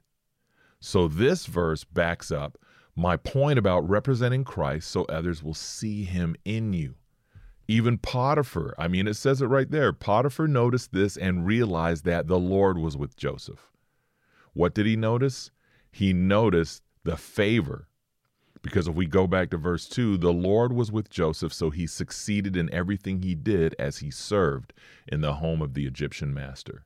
So, 0.79 1.07
this 1.07 1.45
verse 1.45 1.83
backs 1.83 2.31
up 2.31 2.57
my 2.95 3.17
point 3.17 3.59
about 3.59 3.87
representing 3.89 4.43
Christ 4.43 4.89
so 4.89 5.03
others 5.05 5.43
will 5.43 5.53
see 5.53 6.03
him 6.03 6.35
in 6.45 6.73
you. 6.73 6.95
Even 7.67 7.97
Potiphar, 7.97 8.75
I 8.77 8.87
mean, 8.87 9.07
it 9.07 9.15
says 9.15 9.41
it 9.41 9.47
right 9.47 9.69
there. 9.69 9.91
Potiphar 9.91 10.47
noticed 10.47 10.93
this 10.93 11.17
and 11.17 11.45
realized 11.45 12.05
that 12.05 12.27
the 12.27 12.39
Lord 12.39 12.77
was 12.77 12.95
with 12.95 13.17
Joseph. 13.17 13.71
What 14.53 14.75
did 14.75 14.85
he 14.85 14.95
notice? 14.95 15.51
He 15.91 16.13
noticed 16.13 16.83
the 17.03 17.17
favor. 17.17 17.87
Because 18.61 18.87
if 18.87 18.95
we 18.95 19.05
go 19.05 19.27
back 19.27 19.51
to 19.51 19.57
verse 19.57 19.87
2, 19.87 20.17
the 20.17 20.33
Lord 20.33 20.73
was 20.73 20.91
with 20.91 21.09
Joseph, 21.09 21.53
so 21.53 21.69
he 21.69 21.85
succeeded 21.85 22.57
in 22.57 22.73
everything 22.73 23.21
he 23.21 23.35
did 23.35 23.75
as 23.77 23.99
he 23.99 24.09
served 24.09 24.73
in 25.07 25.21
the 25.21 25.35
home 25.35 25.61
of 25.61 25.73
the 25.73 25.85
Egyptian 25.85 26.33
master. 26.33 26.85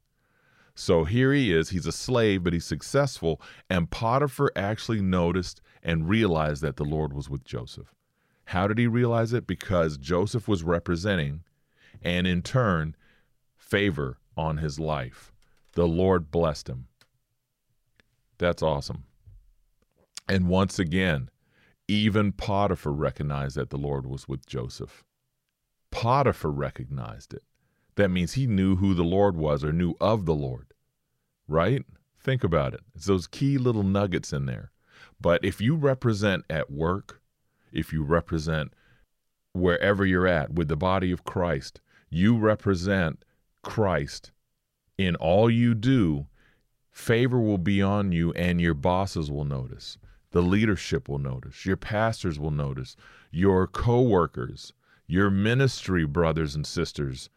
So 0.75 1.03
here 1.03 1.33
he 1.33 1.53
is, 1.53 1.69
he's 1.69 1.85
a 1.85 1.91
slave, 1.91 2.43
but 2.43 2.53
he's 2.53 2.65
successful. 2.65 3.41
And 3.69 3.91
Potiphar 3.91 4.51
actually 4.55 5.01
noticed 5.01 5.61
and 5.83 6.09
realized 6.09 6.61
that 6.61 6.77
the 6.77 6.85
Lord 6.85 7.13
was 7.13 7.29
with 7.29 7.43
Joseph. 7.43 7.93
How 8.45 8.67
did 8.67 8.77
he 8.77 8.87
realize 8.87 9.31
it? 9.33 9.45
Because 9.45 9.97
Joseph 9.97 10.47
was 10.47 10.63
representing, 10.63 11.43
and 12.01 12.25
in 12.25 12.41
turn, 12.41 12.95
favor 13.55 14.17
on 14.35 14.57
his 14.57 14.79
life. 14.79 15.31
The 15.73 15.87
Lord 15.87 16.31
blessed 16.31 16.69
him. 16.69 16.87
That's 18.37 18.63
awesome. 18.63 19.03
And 20.27 20.47
once 20.47 20.79
again, 20.79 21.29
even 21.89 22.31
Potiphar 22.31 22.93
recognized 22.93 23.55
that 23.55 23.69
the 23.69 23.77
Lord 23.77 24.05
was 24.05 24.27
with 24.27 24.45
Joseph. 24.45 25.03
Potiphar 25.91 26.51
recognized 26.51 27.33
it. 27.33 27.43
That 27.95 28.09
means 28.09 28.33
he 28.33 28.47
knew 28.47 28.77
who 28.77 28.93
the 28.93 29.03
Lord 29.03 29.35
was 29.35 29.63
or 29.63 29.73
knew 29.73 29.95
of 29.99 30.25
the 30.25 30.35
Lord, 30.35 30.73
right? 31.47 31.83
Think 32.19 32.43
about 32.43 32.73
it. 32.73 32.81
It's 32.95 33.05
those 33.05 33.27
key 33.27 33.57
little 33.57 33.83
nuggets 33.83 34.31
in 34.31 34.45
there. 34.45 34.71
But 35.19 35.43
if 35.43 35.59
you 35.59 35.75
represent 35.75 36.45
at 36.49 36.71
work, 36.71 37.21
if 37.71 37.91
you 37.91 38.03
represent 38.03 38.73
wherever 39.53 40.05
you're 40.05 40.27
at 40.27 40.53
with 40.53 40.67
the 40.67 40.75
body 40.75 41.11
of 41.11 41.23
Christ, 41.23 41.81
you 42.09 42.37
represent 42.37 43.25
Christ 43.63 44.31
in 44.97 45.15
all 45.15 45.49
you 45.49 45.73
do 45.73 46.27
Favor 46.99 47.39
will 47.39 47.57
be 47.57 47.81
on 47.81 48.11
you, 48.11 48.33
and 48.33 48.59
your 48.59 48.73
bosses 48.73 49.31
will 49.31 49.45
notice. 49.45 49.97
The 50.31 50.41
leadership 50.41 51.09
will 51.09 51.19
notice. 51.19 51.65
Your 51.65 51.77
pastors 51.77 52.39
will 52.39 52.51
notice. 52.51 52.95
Your 53.31 53.67
co 53.67 54.01
workers, 54.01 54.73
your 55.07 55.29
ministry 55.29 56.05
brothers 56.05 56.55
and 56.55 56.65
sisters 56.65 57.29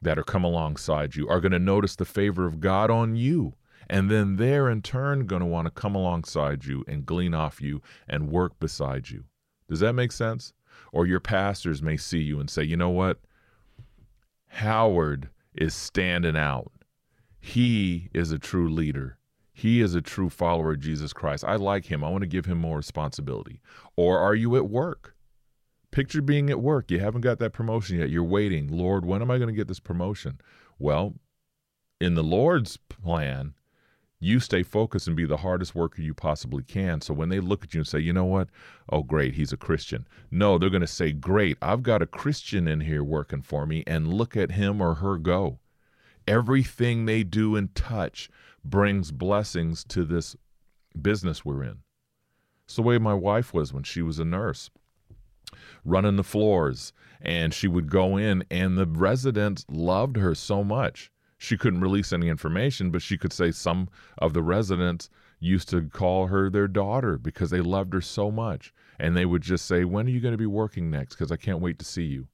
that 0.00 0.18
are 0.18 0.24
come 0.24 0.42
alongside 0.44 1.14
you 1.14 1.28
are 1.28 1.40
going 1.40 1.52
to 1.52 1.58
notice 1.58 1.94
the 1.94 2.04
favor 2.04 2.46
of 2.46 2.60
God 2.60 2.90
on 2.90 3.14
you. 3.14 3.54
And 3.88 4.10
then 4.10 4.36
they're 4.36 4.68
in 4.68 4.82
turn 4.82 5.26
going 5.26 5.40
to 5.40 5.46
want 5.46 5.66
to 5.66 5.70
come 5.70 5.94
alongside 5.94 6.64
you 6.64 6.84
and 6.88 7.06
glean 7.06 7.34
off 7.34 7.60
you 7.60 7.82
and 8.08 8.30
work 8.30 8.58
beside 8.58 9.10
you. 9.10 9.24
Does 9.68 9.80
that 9.80 9.92
make 9.94 10.12
sense? 10.12 10.52
Or 10.92 11.06
your 11.06 11.20
pastors 11.20 11.82
may 11.82 11.96
see 11.96 12.20
you 12.20 12.40
and 12.40 12.50
say, 12.50 12.62
you 12.62 12.76
know 12.76 12.90
what? 12.90 13.20
Howard 14.48 15.30
is 15.54 15.74
standing 15.74 16.36
out. 16.36 16.72
He 17.40 18.08
is 18.12 18.32
a 18.32 18.38
true 18.38 18.68
leader. 18.68 19.18
He 19.52 19.80
is 19.80 19.94
a 19.94 20.00
true 20.00 20.30
follower 20.30 20.72
of 20.72 20.80
Jesus 20.80 21.12
Christ. 21.12 21.44
I 21.44 21.56
like 21.56 21.86
him. 21.86 22.02
I 22.02 22.08
want 22.08 22.22
to 22.22 22.28
give 22.28 22.46
him 22.46 22.58
more 22.58 22.78
responsibility. 22.78 23.60
Or 23.96 24.18
are 24.18 24.34
you 24.34 24.56
at 24.56 24.68
work? 24.68 25.14
Picture 25.90 26.22
being 26.22 26.48
at 26.48 26.60
work. 26.60 26.90
You 26.90 27.00
haven't 27.00 27.20
got 27.20 27.38
that 27.38 27.52
promotion 27.52 27.98
yet. 27.98 28.08
You're 28.08 28.24
waiting. 28.24 28.68
Lord, 28.68 29.04
when 29.04 29.20
am 29.20 29.30
I 29.30 29.36
going 29.36 29.50
to 29.50 29.54
get 29.54 29.68
this 29.68 29.80
promotion? 29.80 30.40
Well, 30.78 31.14
in 32.00 32.14
the 32.14 32.24
Lord's 32.24 32.78
plan, 32.78 33.52
you 34.18 34.40
stay 34.40 34.62
focused 34.62 35.06
and 35.06 35.16
be 35.16 35.26
the 35.26 35.38
hardest 35.38 35.74
worker 35.74 36.00
you 36.00 36.14
possibly 36.14 36.62
can. 36.62 37.00
So 37.00 37.12
when 37.12 37.28
they 37.28 37.40
look 37.40 37.64
at 37.64 37.74
you 37.74 37.80
and 37.80 37.86
say, 37.86 37.98
you 37.98 38.12
know 38.12 38.24
what? 38.24 38.48
Oh, 38.88 39.02
great, 39.02 39.34
he's 39.34 39.52
a 39.52 39.56
Christian. 39.56 40.06
No, 40.30 40.58
they're 40.58 40.70
going 40.70 40.80
to 40.80 40.86
say, 40.86 41.12
great, 41.12 41.58
I've 41.60 41.82
got 41.82 42.02
a 42.02 42.06
Christian 42.06 42.68
in 42.68 42.80
here 42.80 43.04
working 43.04 43.42
for 43.42 43.66
me, 43.66 43.82
and 43.86 44.14
look 44.14 44.36
at 44.36 44.52
him 44.52 44.80
or 44.80 44.94
her 44.94 45.18
go. 45.18 45.58
Everything 46.26 47.04
they 47.04 47.24
do 47.24 47.56
and 47.56 47.74
touch 47.74 48.30
brings 48.64 49.10
blessings 49.10 49.84
to 49.84 50.04
this 50.04 50.36
business 51.00 51.44
we're 51.44 51.64
in. 51.64 51.78
It's 52.64 52.76
the 52.76 52.82
way 52.82 52.98
my 52.98 53.14
wife 53.14 53.52
was 53.52 53.72
when 53.72 53.82
she 53.82 54.02
was 54.02 54.18
a 54.18 54.24
nurse, 54.24 54.70
running 55.84 56.16
the 56.16 56.24
floors. 56.24 56.92
And 57.20 57.54
she 57.54 57.68
would 57.68 57.90
go 57.90 58.16
in, 58.16 58.44
and 58.50 58.76
the 58.76 58.86
residents 58.86 59.64
loved 59.68 60.16
her 60.16 60.34
so 60.34 60.64
much. 60.64 61.10
She 61.38 61.56
couldn't 61.56 61.80
release 61.80 62.12
any 62.12 62.28
information, 62.28 62.90
but 62.90 63.02
she 63.02 63.18
could 63.18 63.32
say 63.32 63.50
some 63.50 63.88
of 64.18 64.32
the 64.32 64.42
residents 64.42 65.08
used 65.38 65.68
to 65.70 65.82
call 65.82 66.28
her 66.28 66.48
their 66.48 66.68
daughter 66.68 67.18
because 67.18 67.50
they 67.50 67.60
loved 67.60 67.92
her 67.94 68.00
so 68.00 68.30
much. 68.30 68.72
And 68.98 69.16
they 69.16 69.26
would 69.26 69.42
just 69.42 69.66
say, 69.66 69.84
When 69.84 70.06
are 70.06 70.10
you 70.10 70.20
going 70.20 70.32
to 70.32 70.38
be 70.38 70.46
working 70.46 70.90
next? 70.90 71.14
Because 71.14 71.32
I 71.32 71.36
can't 71.36 71.60
wait 71.60 71.78
to 71.80 71.84
see 71.84 72.04
you. 72.04 72.28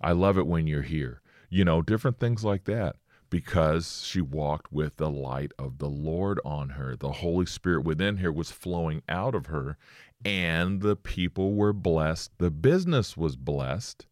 I 0.00 0.12
love 0.12 0.38
it 0.38 0.46
when 0.46 0.66
you're 0.66 0.82
here. 0.82 1.20
You 1.50 1.64
know, 1.64 1.82
different 1.82 2.18
things 2.18 2.44
like 2.44 2.64
that 2.64 2.96
because 3.32 4.04
she 4.04 4.20
walked 4.20 4.70
with 4.70 4.98
the 4.98 5.08
light 5.08 5.52
of 5.58 5.78
the 5.78 5.88
Lord 5.88 6.38
on 6.44 6.68
her. 6.68 6.94
The 6.94 7.12
Holy 7.12 7.46
Spirit 7.46 7.82
within 7.82 8.18
her 8.18 8.30
was 8.30 8.50
flowing 8.50 9.02
out 9.08 9.34
of 9.34 9.46
her, 9.46 9.78
and 10.22 10.82
the 10.82 10.96
people 10.96 11.54
were 11.54 11.72
blessed. 11.72 12.30
The 12.36 12.50
business 12.50 13.16
was 13.16 13.36
blessed, 13.36 14.06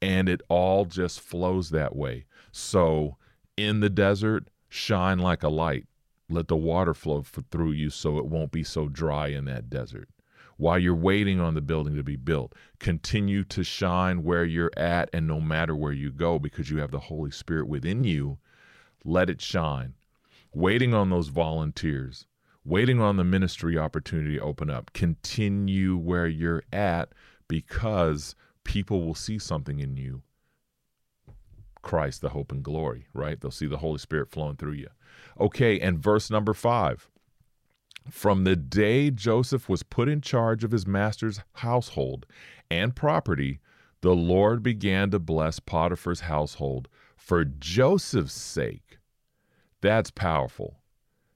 and 0.00 0.28
it 0.28 0.40
all 0.48 0.84
just 0.84 1.20
flows 1.20 1.70
that 1.70 1.96
way. 1.96 2.26
So, 2.52 3.16
in 3.56 3.80
the 3.80 3.90
desert, 3.90 4.50
shine 4.68 5.18
like 5.18 5.42
a 5.42 5.48
light. 5.48 5.86
Let 6.30 6.46
the 6.46 6.54
water 6.54 6.94
flow 6.94 7.22
through 7.22 7.72
you 7.72 7.90
so 7.90 8.18
it 8.18 8.26
won't 8.26 8.52
be 8.52 8.62
so 8.62 8.86
dry 8.86 9.28
in 9.28 9.46
that 9.46 9.68
desert 9.68 10.08
while 10.56 10.78
you're 10.78 10.94
waiting 10.94 11.40
on 11.40 11.54
the 11.54 11.60
building 11.60 11.96
to 11.96 12.02
be 12.02 12.16
built. 12.16 12.54
Continue 12.78 13.44
to 13.44 13.62
shine 13.62 14.22
where 14.22 14.44
you're 14.44 14.72
at 14.76 15.10
and 15.12 15.26
no 15.26 15.40
matter 15.40 15.74
where 15.76 15.92
you 15.92 16.10
go 16.10 16.38
because 16.38 16.70
you 16.70 16.78
have 16.78 16.90
the 16.90 16.98
Holy 16.98 17.30
Spirit 17.30 17.68
within 17.68 18.04
you. 18.04 18.38
Let 19.04 19.30
it 19.30 19.40
shine. 19.40 19.94
Waiting 20.52 20.94
on 20.94 21.10
those 21.10 21.28
volunteers, 21.28 22.26
waiting 22.64 23.00
on 23.00 23.16
the 23.16 23.24
ministry 23.24 23.78
opportunity 23.78 24.36
to 24.36 24.42
open 24.42 24.70
up. 24.70 24.92
Continue 24.94 25.96
where 25.96 26.26
you're 26.26 26.64
at 26.72 27.10
because 27.46 28.34
people 28.64 29.04
will 29.04 29.14
see 29.14 29.38
something 29.38 29.78
in 29.78 29.96
you. 29.96 30.22
Christ, 31.82 32.20
the 32.20 32.30
hope 32.30 32.50
and 32.50 32.64
glory, 32.64 33.06
right? 33.14 33.40
They'll 33.40 33.52
see 33.52 33.66
the 33.66 33.78
Holy 33.78 33.98
Spirit 33.98 34.30
flowing 34.30 34.56
through 34.56 34.72
you. 34.72 34.88
Okay, 35.38 35.78
and 35.78 35.98
verse 35.98 36.30
number 36.30 36.52
five. 36.52 37.08
From 38.10 38.44
the 38.44 38.56
day 38.56 39.10
Joseph 39.10 39.68
was 39.68 39.82
put 39.82 40.08
in 40.08 40.20
charge 40.20 40.64
of 40.64 40.70
his 40.70 40.86
master's 40.86 41.40
household 41.54 42.26
and 42.70 42.94
property, 42.94 43.60
the 44.00 44.14
Lord 44.14 44.62
began 44.62 45.10
to 45.10 45.18
bless 45.18 45.58
Potiphar's 45.58 46.20
household 46.20 46.88
for 47.16 47.44
Joseph's 47.44 48.34
sake. 48.34 48.98
That's 49.80 50.10
powerful. 50.10 50.80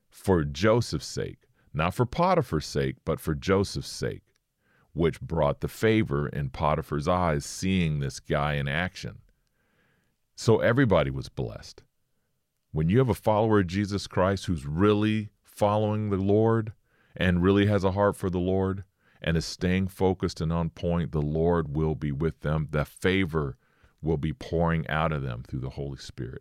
For 0.09 0.45
Joseph's 0.45 1.07
sake. 1.07 1.49
Not 1.73 1.95
for 1.95 2.07
Potiphar's 2.07 2.67
sake, 2.67 2.97
but 3.05 3.21
for 3.21 3.35
Joseph's 3.35 3.91
sake, 3.91 4.23
which 4.93 5.21
brought 5.21 5.61
the 5.61 5.69
favor 5.69 6.29
in 6.29 6.51
Potiphar's 6.51 7.09
eyes 7.09 7.45
seeing 7.45 8.01
this 8.01 8.21
guy 8.21 8.55
in 8.55 8.69
action. 8.69 9.19
So 10.35 10.59
everybody 10.61 11.11
was 11.11 11.29
blessed. 11.29 11.83
When 12.73 12.89
you 12.89 12.99
have 12.99 13.09
a 13.09 13.15
follower 13.15 13.61
of 13.61 13.67
Jesus 13.67 14.07
Christ 14.07 14.47
who's 14.47 14.67
really 14.67 15.31
following 15.61 16.09
the 16.09 16.17
Lord 16.17 16.73
and 17.15 17.43
really 17.43 17.67
has 17.67 17.85
a 17.85 17.93
heart 17.93 18.17
for 18.17 18.31
the 18.31 18.39
Lord 18.39 18.83
and 19.21 19.37
is 19.37 19.45
staying 19.45 19.89
focused 19.89 20.41
and 20.41 20.51
on 20.51 20.71
point, 20.71 21.13
the 21.13 21.21
Lord 21.21 21.77
will 21.77 21.95
be 21.95 22.11
with 22.11 22.41
them. 22.41 22.69
The 22.71 22.87
favor 22.87 23.59
will 24.01 24.17
be 24.17 24.33
pouring 24.33 24.89
out 24.89 25.13
of 25.13 25.21
them 25.21 25.43
through 25.47 25.61
the 25.61 25.69
Holy 25.69 25.99
Spirit. 25.99 26.41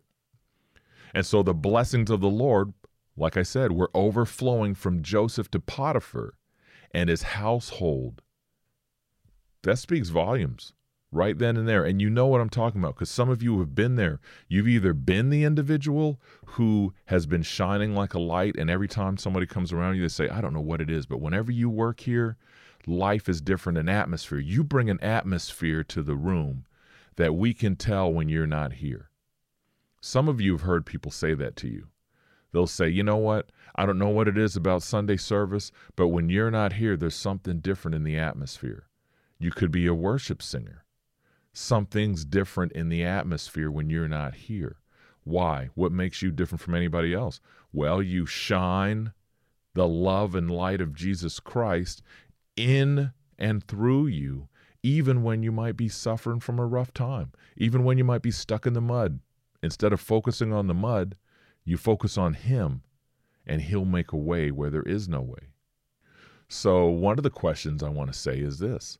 And 1.12 1.26
so 1.26 1.42
the 1.42 1.52
blessings 1.52 2.08
of 2.08 2.22
the 2.22 2.30
Lord, 2.30 2.72
like 3.14 3.36
I 3.36 3.42
said, 3.42 3.72
were 3.72 3.90
overflowing 3.92 4.74
from 4.74 5.02
Joseph 5.02 5.50
to 5.50 5.60
Potiphar 5.60 6.32
and 6.90 7.10
his 7.10 7.22
household. 7.22 8.22
That 9.64 9.76
speaks 9.76 10.08
volumes 10.08 10.72
right 11.12 11.36
then 11.38 11.56
and 11.56 11.66
there. 11.66 11.84
And 11.84 12.00
you 12.00 12.08
know 12.08 12.26
what 12.26 12.40
I'm 12.40 12.50
talking 12.50 12.80
about 12.80 12.94
because 12.94 13.10
some 13.10 13.28
of 13.28 13.42
you 13.42 13.58
have 13.58 13.74
been 13.74 13.96
there. 13.96 14.20
You've 14.48 14.68
either 14.68 14.92
been 14.92 15.30
the 15.30 15.44
individual 15.44 16.20
who 16.46 16.94
has 17.06 17.26
been 17.26 17.42
shining 17.42 17.94
like 17.94 18.14
a 18.14 18.20
light, 18.20 18.56
and 18.56 18.70
every 18.70 18.88
time 18.88 19.16
somebody 19.16 19.46
comes 19.46 19.72
around 19.72 19.96
you, 19.96 20.02
they 20.02 20.08
say, 20.08 20.28
I 20.28 20.40
don't 20.40 20.54
know 20.54 20.60
what 20.60 20.80
it 20.80 20.90
is, 20.90 21.06
but 21.06 21.20
whenever 21.20 21.50
you 21.50 21.68
work 21.68 22.00
here, 22.00 22.36
life 22.86 23.28
is 23.28 23.40
different 23.40 23.78
in 23.78 23.88
atmosphere. 23.88 24.38
You 24.38 24.62
bring 24.64 24.88
an 24.88 25.00
atmosphere 25.00 25.82
to 25.84 26.02
the 26.02 26.16
room 26.16 26.64
that 27.16 27.34
we 27.34 27.54
can 27.54 27.76
tell 27.76 28.12
when 28.12 28.28
you're 28.28 28.46
not 28.46 28.74
here. 28.74 29.10
Some 30.00 30.28
of 30.28 30.40
you 30.40 30.52
have 30.52 30.62
heard 30.62 30.86
people 30.86 31.10
say 31.10 31.34
that 31.34 31.56
to 31.56 31.68
you. 31.68 31.88
They'll 32.52 32.66
say, 32.66 32.88
you 32.88 33.02
know 33.02 33.16
what? 33.16 33.50
I 33.76 33.86
don't 33.86 33.98
know 33.98 34.08
what 34.08 34.26
it 34.26 34.36
is 34.36 34.56
about 34.56 34.82
Sunday 34.82 35.16
service, 35.16 35.70
but 35.94 36.08
when 36.08 36.28
you're 36.28 36.50
not 36.50 36.74
here, 36.74 36.96
there's 36.96 37.14
something 37.14 37.60
different 37.60 37.94
in 37.94 38.02
the 38.02 38.18
atmosphere. 38.18 38.88
You 39.38 39.50
could 39.50 39.70
be 39.70 39.86
a 39.86 39.94
worship 39.94 40.42
singer 40.42 40.84
something's 41.52 42.24
different 42.24 42.72
in 42.72 42.88
the 42.88 43.04
atmosphere 43.04 43.70
when 43.70 43.90
you're 43.90 44.08
not 44.08 44.34
here. 44.34 44.76
Why? 45.24 45.70
What 45.74 45.92
makes 45.92 46.22
you 46.22 46.30
different 46.30 46.60
from 46.60 46.74
anybody 46.74 47.12
else? 47.14 47.40
Well, 47.72 48.02
you 48.02 48.26
shine 48.26 49.12
the 49.74 49.86
love 49.86 50.34
and 50.34 50.50
light 50.50 50.80
of 50.80 50.94
Jesus 50.94 51.40
Christ 51.40 52.02
in 52.56 53.12
and 53.38 53.64
through 53.66 54.08
you, 54.08 54.48
even 54.82 55.22
when 55.22 55.42
you 55.42 55.52
might 55.52 55.76
be 55.76 55.88
suffering 55.88 56.40
from 56.40 56.58
a 56.58 56.66
rough 56.66 56.92
time, 56.92 57.32
even 57.56 57.84
when 57.84 57.98
you 57.98 58.04
might 58.04 58.22
be 58.22 58.30
stuck 58.30 58.66
in 58.66 58.72
the 58.72 58.80
mud. 58.80 59.20
Instead 59.62 59.92
of 59.92 60.00
focusing 60.00 60.52
on 60.52 60.66
the 60.66 60.74
mud, 60.74 61.16
you 61.64 61.76
focus 61.76 62.16
on 62.16 62.34
Him, 62.34 62.82
and 63.46 63.60
He'll 63.60 63.84
make 63.84 64.12
a 64.12 64.16
way 64.16 64.50
where 64.50 64.70
there 64.70 64.82
is 64.82 65.08
no 65.08 65.20
way. 65.20 65.52
So, 66.48 66.86
one 66.86 67.18
of 67.18 67.22
the 67.22 67.30
questions 67.30 67.82
I 67.82 67.90
want 67.90 68.12
to 68.12 68.18
say 68.18 68.40
is 68.40 68.58
this 68.58 68.98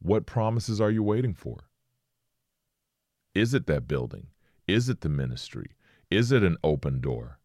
What 0.00 0.26
promises 0.26 0.80
are 0.80 0.90
you 0.90 1.02
waiting 1.02 1.34
for? 1.34 1.64
Is 3.34 3.54
it 3.54 3.66
that 3.66 3.88
building? 3.88 4.28
Is 4.66 4.88
it 4.88 5.00
the 5.00 5.08
ministry? 5.08 5.72
Is 6.10 6.32
it 6.32 6.42
an 6.42 6.56
open 6.62 7.00
door? 7.00 7.38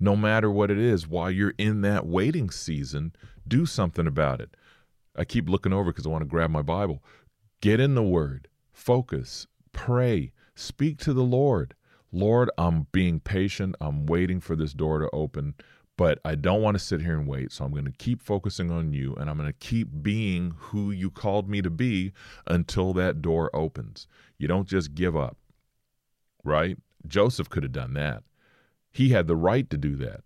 No 0.00 0.16
matter 0.16 0.50
what 0.50 0.70
it 0.70 0.78
is, 0.78 1.06
while 1.06 1.30
you're 1.30 1.54
in 1.58 1.82
that 1.82 2.06
waiting 2.06 2.50
season, 2.50 3.14
do 3.46 3.66
something 3.66 4.06
about 4.06 4.40
it. 4.40 4.56
I 5.14 5.24
keep 5.24 5.48
looking 5.48 5.72
over 5.72 5.92
because 5.92 6.06
I 6.06 6.10
want 6.10 6.22
to 6.22 6.28
grab 6.28 6.50
my 6.50 6.62
Bible. 6.62 7.04
Get 7.60 7.78
in 7.78 7.94
the 7.94 8.02
Word, 8.02 8.48
focus, 8.72 9.46
pray, 9.72 10.32
speak 10.56 10.98
to 10.98 11.12
the 11.12 11.22
Lord. 11.22 11.74
Lord, 12.10 12.50
I'm 12.58 12.88
being 12.90 13.20
patient. 13.20 13.76
I'm 13.80 14.06
waiting 14.06 14.40
for 14.40 14.56
this 14.56 14.72
door 14.72 14.98
to 14.98 15.08
open, 15.12 15.54
but 16.02 16.18
I 16.24 16.34
don't 16.34 16.62
want 16.62 16.74
to 16.74 16.82
sit 16.82 17.00
here 17.00 17.16
and 17.16 17.28
wait. 17.28 17.52
So 17.52 17.64
I'm 17.64 17.70
going 17.70 17.84
to 17.84 17.92
keep 17.92 18.20
focusing 18.20 18.72
on 18.72 18.92
you 18.92 19.14
and 19.20 19.30
I'm 19.30 19.36
going 19.36 19.48
to 19.48 19.52
keep 19.52 20.02
being 20.02 20.52
who 20.58 20.90
you 20.90 21.12
called 21.12 21.48
me 21.48 21.62
to 21.62 21.70
be 21.70 22.12
until 22.44 22.92
that 22.94 23.22
door 23.22 23.54
opens. 23.54 24.08
You 24.36 24.48
don't 24.48 24.66
just 24.66 24.96
give 24.96 25.16
up, 25.16 25.36
right? 26.42 26.76
Joseph 27.06 27.48
could 27.50 27.62
have 27.62 27.70
done 27.70 27.94
that. 27.94 28.24
He 28.90 29.10
had 29.10 29.28
the 29.28 29.36
right 29.36 29.70
to 29.70 29.78
do 29.78 29.94
that. 29.94 30.22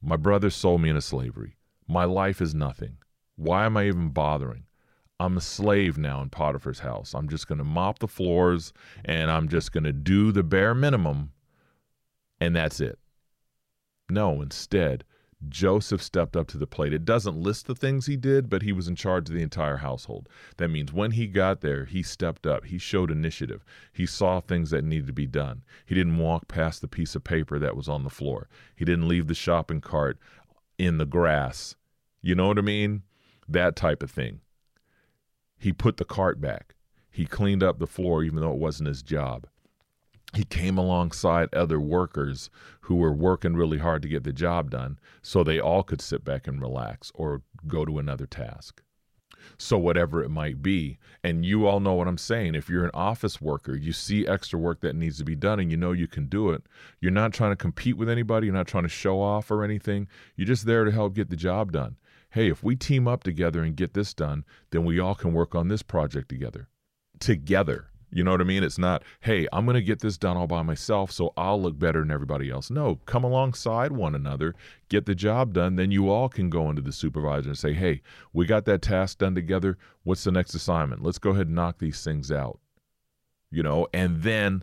My 0.00 0.16
brother 0.16 0.48
sold 0.48 0.80
me 0.80 0.88
into 0.88 1.02
slavery. 1.02 1.56
My 1.86 2.04
life 2.04 2.40
is 2.40 2.54
nothing. 2.54 2.96
Why 3.36 3.66
am 3.66 3.76
I 3.76 3.88
even 3.88 4.08
bothering? 4.08 4.64
I'm 5.20 5.36
a 5.36 5.42
slave 5.42 5.98
now 5.98 6.22
in 6.22 6.30
Potiphar's 6.30 6.78
house. 6.78 7.12
I'm 7.12 7.28
just 7.28 7.46
going 7.46 7.58
to 7.58 7.64
mop 7.64 7.98
the 7.98 8.08
floors 8.08 8.72
and 9.04 9.30
I'm 9.30 9.50
just 9.50 9.70
going 9.70 9.84
to 9.84 9.92
do 9.92 10.32
the 10.32 10.42
bare 10.42 10.74
minimum, 10.74 11.32
and 12.40 12.56
that's 12.56 12.80
it. 12.80 12.98
No, 14.12 14.42
instead, 14.42 15.04
Joseph 15.48 16.02
stepped 16.02 16.36
up 16.36 16.46
to 16.48 16.58
the 16.58 16.66
plate. 16.66 16.92
It 16.92 17.06
doesn't 17.06 17.34
list 17.34 17.66
the 17.66 17.74
things 17.74 18.04
he 18.04 18.16
did, 18.18 18.50
but 18.50 18.60
he 18.60 18.70
was 18.70 18.86
in 18.86 18.94
charge 18.94 19.30
of 19.30 19.34
the 19.34 19.40
entire 19.40 19.78
household. 19.78 20.28
That 20.58 20.68
means 20.68 20.92
when 20.92 21.12
he 21.12 21.26
got 21.26 21.62
there, 21.62 21.86
he 21.86 22.02
stepped 22.02 22.46
up. 22.46 22.66
He 22.66 22.76
showed 22.76 23.10
initiative. 23.10 23.64
He 23.90 24.04
saw 24.04 24.40
things 24.40 24.68
that 24.68 24.84
needed 24.84 25.06
to 25.06 25.14
be 25.14 25.26
done. 25.26 25.64
He 25.86 25.94
didn't 25.94 26.18
walk 26.18 26.46
past 26.46 26.82
the 26.82 26.88
piece 26.88 27.14
of 27.14 27.24
paper 27.24 27.58
that 27.58 27.74
was 27.74 27.88
on 27.88 28.04
the 28.04 28.10
floor. 28.10 28.50
He 28.76 28.84
didn't 28.84 29.08
leave 29.08 29.28
the 29.28 29.34
shopping 29.34 29.80
cart 29.80 30.18
in 30.76 30.98
the 30.98 31.06
grass. 31.06 31.74
You 32.20 32.34
know 32.34 32.48
what 32.48 32.58
I 32.58 32.62
mean? 32.62 33.04
That 33.48 33.76
type 33.76 34.02
of 34.02 34.10
thing. 34.10 34.40
He 35.58 35.72
put 35.72 35.96
the 35.96 36.04
cart 36.04 36.38
back. 36.38 36.74
He 37.10 37.24
cleaned 37.24 37.62
up 37.62 37.78
the 37.78 37.86
floor, 37.86 38.22
even 38.22 38.40
though 38.40 38.52
it 38.52 38.58
wasn't 38.58 38.88
his 38.88 39.02
job 39.02 39.46
he 40.32 40.44
came 40.44 40.78
alongside 40.78 41.54
other 41.54 41.78
workers 41.78 42.48
who 42.82 42.96
were 42.96 43.12
working 43.12 43.54
really 43.54 43.78
hard 43.78 44.02
to 44.02 44.08
get 44.08 44.24
the 44.24 44.32
job 44.32 44.70
done 44.70 44.98
so 45.20 45.44
they 45.44 45.60
all 45.60 45.82
could 45.82 46.00
sit 46.00 46.24
back 46.24 46.46
and 46.46 46.60
relax 46.60 47.12
or 47.14 47.42
go 47.66 47.84
to 47.84 47.98
another 47.98 48.26
task. 48.26 48.82
So, 49.58 49.76
whatever 49.76 50.22
it 50.22 50.30
might 50.30 50.62
be, 50.62 50.98
and 51.24 51.44
you 51.44 51.66
all 51.66 51.80
know 51.80 51.94
what 51.94 52.06
I'm 52.06 52.16
saying. 52.16 52.54
If 52.54 52.68
you're 52.68 52.84
an 52.84 52.92
office 52.94 53.40
worker, 53.40 53.74
you 53.74 53.92
see 53.92 54.26
extra 54.26 54.58
work 54.58 54.80
that 54.80 54.94
needs 54.94 55.18
to 55.18 55.24
be 55.24 55.34
done 55.34 55.58
and 55.58 55.70
you 55.70 55.76
know 55.76 55.90
you 55.90 56.06
can 56.06 56.26
do 56.26 56.50
it. 56.50 56.62
You're 57.00 57.10
not 57.10 57.32
trying 57.32 57.50
to 57.50 57.56
compete 57.56 57.96
with 57.96 58.08
anybody, 58.08 58.46
you're 58.46 58.54
not 58.54 58.68
trying 58.68 58.84
to 58.84 58.88
show 58.88 59.20
off 59.20 59.50
or 59.50 59.64
anything. 59.64 60.06
You're 60.36 60.46
just 60.46 60.64
there 60.64 60.84
to 60.84 60.92
help 60.92 61.14
get 61.14 61.28
the 61.28 61.36
job 61.36 61.72
done. 61.72 61.96
Hey, 62.30 62.48
if 62.48 62.62
we 62.62 62.76
team 62.76 63.08
up 63.08 63.24
together 63.24 63.62
and 63.62 63.76
get 63.76 63.94
this 63.94 64.14
done, 64.14 64.44
then 64.70 64.84
we 64.84 64.98
all 64.98 65.14
can 65.14 65.32
work 65.32 65.54
on 65.54 65.68
this 65.68 65.82
project 65.82 66.28
together. 66.28 66.68
Together 67.18 67.91
you 68.14 68.22
know 68.22 68.30
what 68.30 68.42
I 68.42 68.44
mean? 68.44 68.62
It's 68.62 68.78
not, 68.78 69.02
hey, 69.20 69.48
I'm 69.52 69.64
going 69.64 69.74
to 69.74 69.82
get 69.82 70.00
this 70.00 70.18
done 70.18 70.36
all 70.36 70.46
by 70.46 70.60
myself 70.60 71.10
so 71.10 71.32
I'll 71.34 71.60
look 71.60 71.78
better 71.78 72.00
than 72.00 72.10
everybody 72.10 72.50
else. 72.50 72.70
No, 72.70 72.96
come 73.06 73.24
alongside 73.24 73.90
one 73.90 74.14
another, 74.14 74.54
get 74.90 75.06
the 75.06 75.14
job 75.14 75.54
done. 75.54 75.76
Then 75.76 75.90
you 75.90 76.10
all 76.10 76.28
can 76.28 76.50
go 76.50 76.68
into 76.68 76.82
the 76.82 76.92
supervisor 76.92 77.48
and 77.48 77.58
say, 77.58 77.72
hey, 77.72 78.02
we 78.34 78.44
got 78.44 78.66
that 78.66 78.82
task 78.82 79.18
done 79.18 79.34
together. 79.34 79.78
What's 80.04 80.24
the 80.24 80.30
next 80.30 80.54
assignment? 80.54 81.02
Let's 81.02 81.18
go 81.18 81.30
ahead 81.30 81.46
and 81.46 81.56
knock 81.56 81.78
these 81.78 82.04
things 82.04 82.30
out. 82.30 82.60
You 83.50 83.62
know, 83.62 83.88
and 83.94 84.22
then 84.22 84.62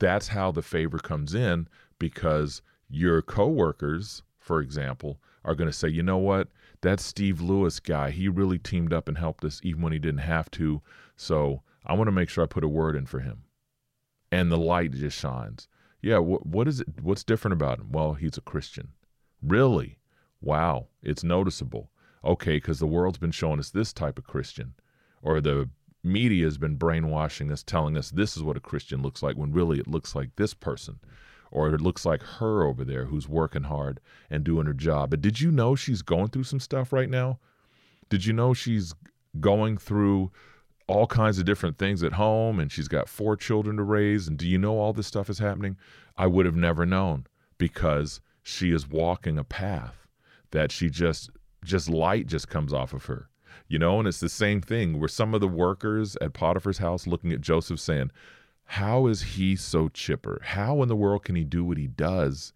that's 0.00 0.28
how 0.28 0.50
the 0.50 0.62
favor 0.62 0.98
comes 0.98 1.32
in 1.32 1.68
because 2.00 2.60
your 2.88 3.22
coworkers, 3.22 4.22
for 4.40 4.60
example, 4.60 5.20
are 5.44 5.54
going 5.54 5.70
to 5.70 5.76
say, 5.76 5.88
you 5.88 6.02
know 6.02 6.18
what? 6.18 6.48
That 6.80 6.98
Steve 6.98 7.40
Lewis 7.40 7.78
guy, 7.78 8.10
he 8.10 8.28
really 8.28 8.58
teamed 8.58 8.92
up 8.92 9.06
and 9.06 9.16
helped 9.16 9.44
us 9.44 9.60
even 9.62 9.82
when 9.82 9.92
he 9.92 9.98
didn't 9.98 10.18
have 10.20 10.50
to. 10.52 10.82
So, 11.16 11.62
I 11.86 11.94
want 11.94 12.08
to 12.08 12.12
make 12.12 12.28
sure 12.28 12.44
I 12.44 12.46
put 12.46 12.64
a 12.64 12.68
word 12.68 12.96
in 12.96 13.06
for 13.06 13.20
him. 13.20 13.44
And 14.30 14.50
the 14.50 14.58
light 14.58 14.92
just 14.92 15.18
shines. 15.18 15.68
Yeah, 16.02 16.18
wh- 16.18 16.46
what 16.46 16.68
is 16.68 16.80
it? 16.80 16.88
What's 17.02 17.24
different 17.24 17.52
about 17.54 17.78
him? 17.78 17.90
Well, 17.90 18.14
he's 18.14 18.38
a 18.38 18.42
Christian. 18.42 18.88
Really? 19.42 19.98
Wow, 20.40 20.86
it's 21.02 21.24
noticeable. 21.24 21.90
Okay, 22.24 22.56
because 22.56 22.78
the 22.78 22.86
world's 22.86 23.18
been 23.18 23.30
showing 23.30 23.58
us 23.58 23.70
this 23.70 23.92
type 23.92 24.18
of 24.18 24.24
Christian, 24.24 24.74
or 25.22 25.40
the 25.40 25.68
media 26.02 26.44
has 26.44 26.58
been 26.58 26.76
brainwashing 26.76 27.50
us, 27.50 27.62
telling 27.62 27.96
us 27.96 28.10
this 28.10 28.36
is 28.36 28.42
what 28.42 28.56
a 28.56 28.60
Christian 28.60 29.02
looks 29.02 29.22
like, 29.22 29.36
when 29.36 29.52
really 29.52 29.78
it 29.78 29.88
looks 29.88 30.14
like 30.14 30.36
this 30.36 30.54
person, 30.54 30.98
or 31.50 31.68
it 31.74 31.80
looks 31.80 32.04
like 32.04 32.22
her 32.22 32.64
over 32.64 32.84
there 32.84 33.06
who's 33.06 33.28
working 33.28 33.64
hard 33.64 34.00
and 34.30 34.44
doing 34.44 34.66
her 34.66 34.74
job. 34.74 35.10
But 35.10 35.20
did 35.20 35.40
you 35.40 35.50
know 35.50 35.74
she's 35.74 36.02
going 36.02 36.28
through 36.28 36.44
some 36.44 36.60
stuff 36.60 36.92
right 36.92 37.10
now? 37.10 37.38
Did 38.08 38.24
you 38.24 38.32
know 38.32 38.54
she's 38.54 38.94
going 39.38 39.78
through 39.78 40.30
all 40.90 41.06
kinds 41.06 41.38
of 41.38 41.44
different 41.44 41.78
things 41.78 42.02
at 42.02 42.14
home 42.14 42.58
and 42.58 42.70
she's 42.70 42.88
got 42.88 43.08
four 43.08 43.36
children 43.36 43.76
to 43.76 43.82
raise? 43.82 44.26
And 44.26 44.36
do 44.36 44.46
you 44.46 44.58
know 44.58 44.78
all 44.78 44.92
this 44.92 45.06
stuff 45.06 45.30
is 45.30 45.38
happening? 45.38 45.76
I 46.16 46.26
would 46.26 46.46
have 46.46 46.56
never 46.56 46.84
known 46.84 47.26
because 47.58 48.20
she 48.42 48.72
is 48.72 48.88
walking 48.88 49.38
a 49.38 49.44
path 49.44 50.06
that 50.50 50.72
she 50.72 50.90
just 50.90 51.30
just 51.64 51.88
light 51.88 52.26
just 52.26 52.48
comes 52.48 52.72
off 52.72 52.92
of 52.92 53.04
her 53.04 53.28
you 53.68 53.78
know 53.78 53.98
and 53.98 54.08
it's 54.08 54.20
the 54.20 54.28
same 54.28 54.60
thing 54.60 54.98
where 54.98 55.08
some 55.08 55.34
of 55.34 55.40
the 55.40 55.48
workers 55.48 56.16
at 56.20 56.32
potiphar's 56.32 56.78
house 56.78 57.06
looking 57.06 57.32
at 57.32 57.40
joseph 57.40 57.78
saying 57.78 58.10
how 58.64 59.06
is 59.06 59.22
he 59.22 59.54
so 59.54 59.88
chipper 59.88 60.40
how 60.42 60.82
in 60.82 60.88
the 60.88 60.96
world 60.96 61.22
can 61.22 61.36
he 61.36 61.44
do 61.44 61.64
what 61.64 61.76
he 61.76 61.86
does 61.86 62.52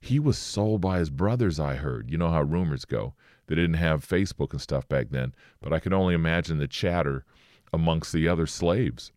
he 0.00 0.18
was 0.18 0.36
sold 0.36 0.80
by 0.80 0.98
his 0.98 1.10
brothers 1.10 1.58
i 1.58 1.74
heard 1.74 2.10
you 2.10 2.18
know 2.18 2.30
how 2.30 2.42
rumors 2.42 2.84
go 2.84 3.14
they 3.46 3.54
didn't 3.54 3.74
have 3.74 4.06
facebook 4.06 4.52
and 4.52 4.60
stuff 4.60 4.86
back 4.88 5.06
then 5.10 5.34
but 5.60 5.72
i 5.72 5.78
can 5.78 5.92
only 5.92 6.14
imagine 6.14 6.58
the 6.58 6.68
chatter 6.68 7.24
amongst 7.72 8.12
the 8.12 8.28
other 8.28 8.46
slaves 8.46 9.12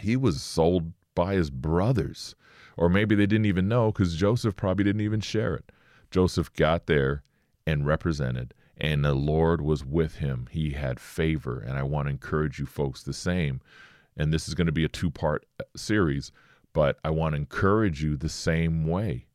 he 0.00 0.16
was 0.16 0.42
sold 0.42 0.92
by 1.14 1.34
his 1.34 1.50
brothers 1.50 2.34
or 2.76 2.88
maybe 2.88 3.14
they 3.14 3.26
didn't 3.26 3.46
even 3.46 3.68
know 3.68 3.90
because 3.90 4.16
joseph 4.16 4.56
probably 4.56 4.84
didn't 4.84 5.00
even 5.00 5.20
share 5.20 5.54
it 5.54 5.72
joseph 6.10 6.52
got 6.54 6.86
there 6.86 7.22
and 7.70 7.86
represented, 7.86 8.54
and 8.76 9.04
the 9.04 9.14
Lord 9.14 9.60
was 9.60 9.84
with 9.84 10.16
him. 10.16 10.48
He 10.50 10.70
had 10.70 11.00
favor, 11.00 11.60
and 11.60 11.78
I 11.78 11.82
want 11.82 12.06
to 12.06 12.10
encourage 12.10 12.58
you 12.58 12.66
folks 12.66 13.02
the 13.02 13.12
same. 13.12 13.60
And 14.16 14.32
this 14.32 14.48
is 14.48 14.54
going 14.54 14.66
to 14.66 14.72
be 14.72 14.84
a 14.84 14.88
two 14.88 15.10
part 15.10 15.46
uh, 15.58 15.64
series, 15.76 16.32
but 16.72 16.98
I 17.04 17.10
want 17.10 17.34
to 17.34 17.36
encourage 17.40 18.02
you 18.02 18.16
the 18.16 18.28
same 18.28 18.86
way. 18.86 19.26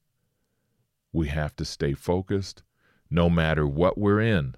We 1.14 1.28
have 1.30 1.56
to 1.58 1.66
stay 1.66 1.94
focused 1.94 2.64
no 3.10 3.30
matter 3.30 3.66
what 3.66 3.98
we're 3.98 4.20
in, 4.20 4.56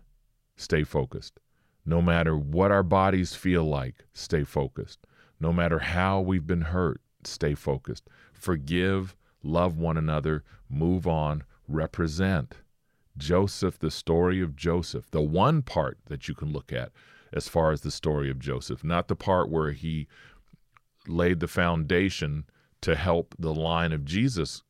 stay 0.56 0.84
focused. 0.84 1.40
No 1.88 2.02
matter 2.02 2.38
what 2.38 2.70
our 2.70 2.84
bodies 2.84 3.34
feel 3.34 3.64
like, 3.64 4.06
stay 4.14 4.44
focused. 4.44 5.00
No 5.40 5.54
matter 5.54 5.80
how 5.80 6.20
we've 6.20 6.46
been 6.46 6.62
hurt, 6.62 7.00
stay 7.24 7.56
focused. 7.56 8.10
Forgive, 8.34 9.16
love 9.42 9.78
one 9.78 9.96
another, 9.96 10.44
move 10.70 11.08
on, 11.08 11.46
represent. 11.66 12.56
Joseph, 13.18 13.80
the 13.80 13.90
story 13.90 14.42
of 14.42 14.58
Joseph, 14.58 15.10
the 15.12 15.22
one 15.22 15.62
part 15.62 15.98
that 16.08 16.28
you 16.28 16.36
can 16.36 16.52
look 16.52 16.74
at 16.74 16.92
as 17.32 17.48
far 17.48 17.72
as 17.72 17.82
the 17.82 17.92
story 17.92 18.30
of 18.30 18.38
Joseph, 18.38 18.84
not 18.84 19.08
the 19.08 19.16
part 19.16 19.50
where 19.50 19.72
he 19.72 20.10
laid 21.08 21.40
the 21.40 21.48
foundation 21.48 22.44
to 22.82 22.96
help 22.96 23.34
the 23.40 23.54
line 23.54 23.94
of 23.94 24.04
Jesus 24.04 24.62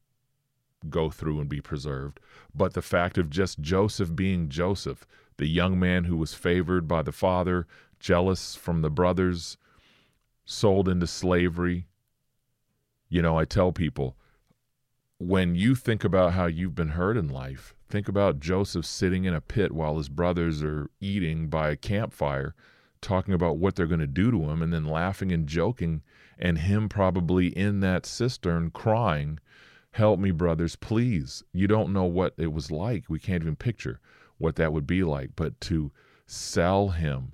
go 0.88 1.10
through 1.10 1.40
and 1.40 1.50
be 1.50 1.62
preserved, 1.62 2.20
but 2.54 2.74
the 2.76 2.82
fact 2.84 3.18
of 3.18 3.32
just 3.32 3.60
Joseph 3.60 4.16
being 4.16 4.50
Joseph, 4.50 5.08
the 5.38 5.48
young 5.48 5.80
man 5.80 6.06
who 6.06 6.18
was 6.18 6.34
favored 6.34 6.88
by 6.88 7.02
the 7.02 7.12
father, 7.12 7.68
jealous 8.00 8.56
from 8.56 8.82
the 8.82 8.90
brothers, 8.90 9.58
sold 10.46 10.88
into 10.88 11.08
slavery. 11.08 11.88
You 13.10 13.22
know, 13.22 13.38
I 13.38 13.46
tell 13.46 13.72
people 13.72 14.18
when 15.20 15.56
you 15.56 15.76
think 15.76 16.04
about 16.04 16.34
how 16.34 16.46
you've 16.46 16.76
been 16.76 16.90
hurt 16.90 17.18
in 17.18 17.28
life, 17.28 17.74
Think 17.90 18.10
about 18.10 18.42
Joseph 18.42 18.86
sitting 18.86 19.24
in 19.24 19.34
a 19.34 19.40
pit 19.40 19.72
while 19.72 19.98
his 19.98 20.10
brothers 20.10 20.62
are 20.62 20.90
eating 21.00 21.48
by 21.48 21.70
a 21.70 21.78
campfire, 21.78 22.54
talking 23.00 23.34
about 23.34 23.58
what 23.58 23.76
they're 23.76 23.88
going 23.88 24.02
to 24.02 24.08
do 24.08 24.30
to 24.30 24.50
him, 24.50 24.62
and 24.62 24.74
then 24.74 24.84
laughing 24.84 25.32
and 25.32 25.48
joking, 25.48 26.02
and 26.38 26.58
him 26.58 26.90
probably 26.90 27.48
in 27.48 27.80
that 27.80 28.06
cistern 28.06 28.72
crying, 28.72 29.40
Help 29.92 30.20
me, 30.20 30.32
brothers, 30.32 30.76
please. 30.76 31.44
You 31.54 31.66
don't 31.66 31.94
know 31.94 32.04
what 32.04 32.34
it 32.38 32.52
was 32.52 32.70
like. 32.70 33.06
We 33.10 33.20
can't 33.20 33.42
even 33.42 33.56
picture 33.56 34.00
what 34.38 34.56
that 34.56 34.74
would 34.74 34.88
be 34.88 35.04
like, 35.04 35.32
but 35.36 35.60
to 35.62 35.92
sell 36.26 36.90
him. 36.90 37.34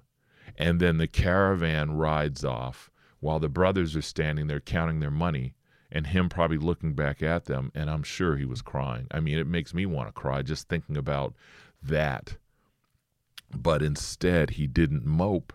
And 0.57 0.79
then 0.79 0.97
the 0.97 1.07
caravan 1.07 1.97
rides 1.97 2.45
off 2.45 2.91
while 3.19 3.39
the 3.39 3.49
brothers 3.49 3.95
are 3.95 4.01
standing 4.01 4.47
there 4.47 4.59
counting 4.59 4.99
their 4.99 5.11
money 5.11 5.55
and 5.91 6.07
him 6.07 6.27
probably 6.27 6.57
looking 6.57 6.93
back 6.93 7.21
at 7.21 7.45
them 7.45 7.71
and 7.73 7.89
i'm 7.89 8.03
sure 8.03 8.35
he 8.35 8.45
was 8.45 8.61
crying. 8.61 9.07
I 9.11 9.19
mean 9.19 9.37
it 9.37 9.47
makes 9.47 9.73
me 9.73 9.85
want 9.85 10.09
to 10.09 10.11
cry 10.11 10.41
just 10.41 10.67
thinking 10.67 10.97
about 10.97 11.33
that. 11.81 12.37
But 13.55 13.81
instead 13.81 14.51
he 14.51 14.67
didn't 14.67 15.05
mope. 15.05 15.53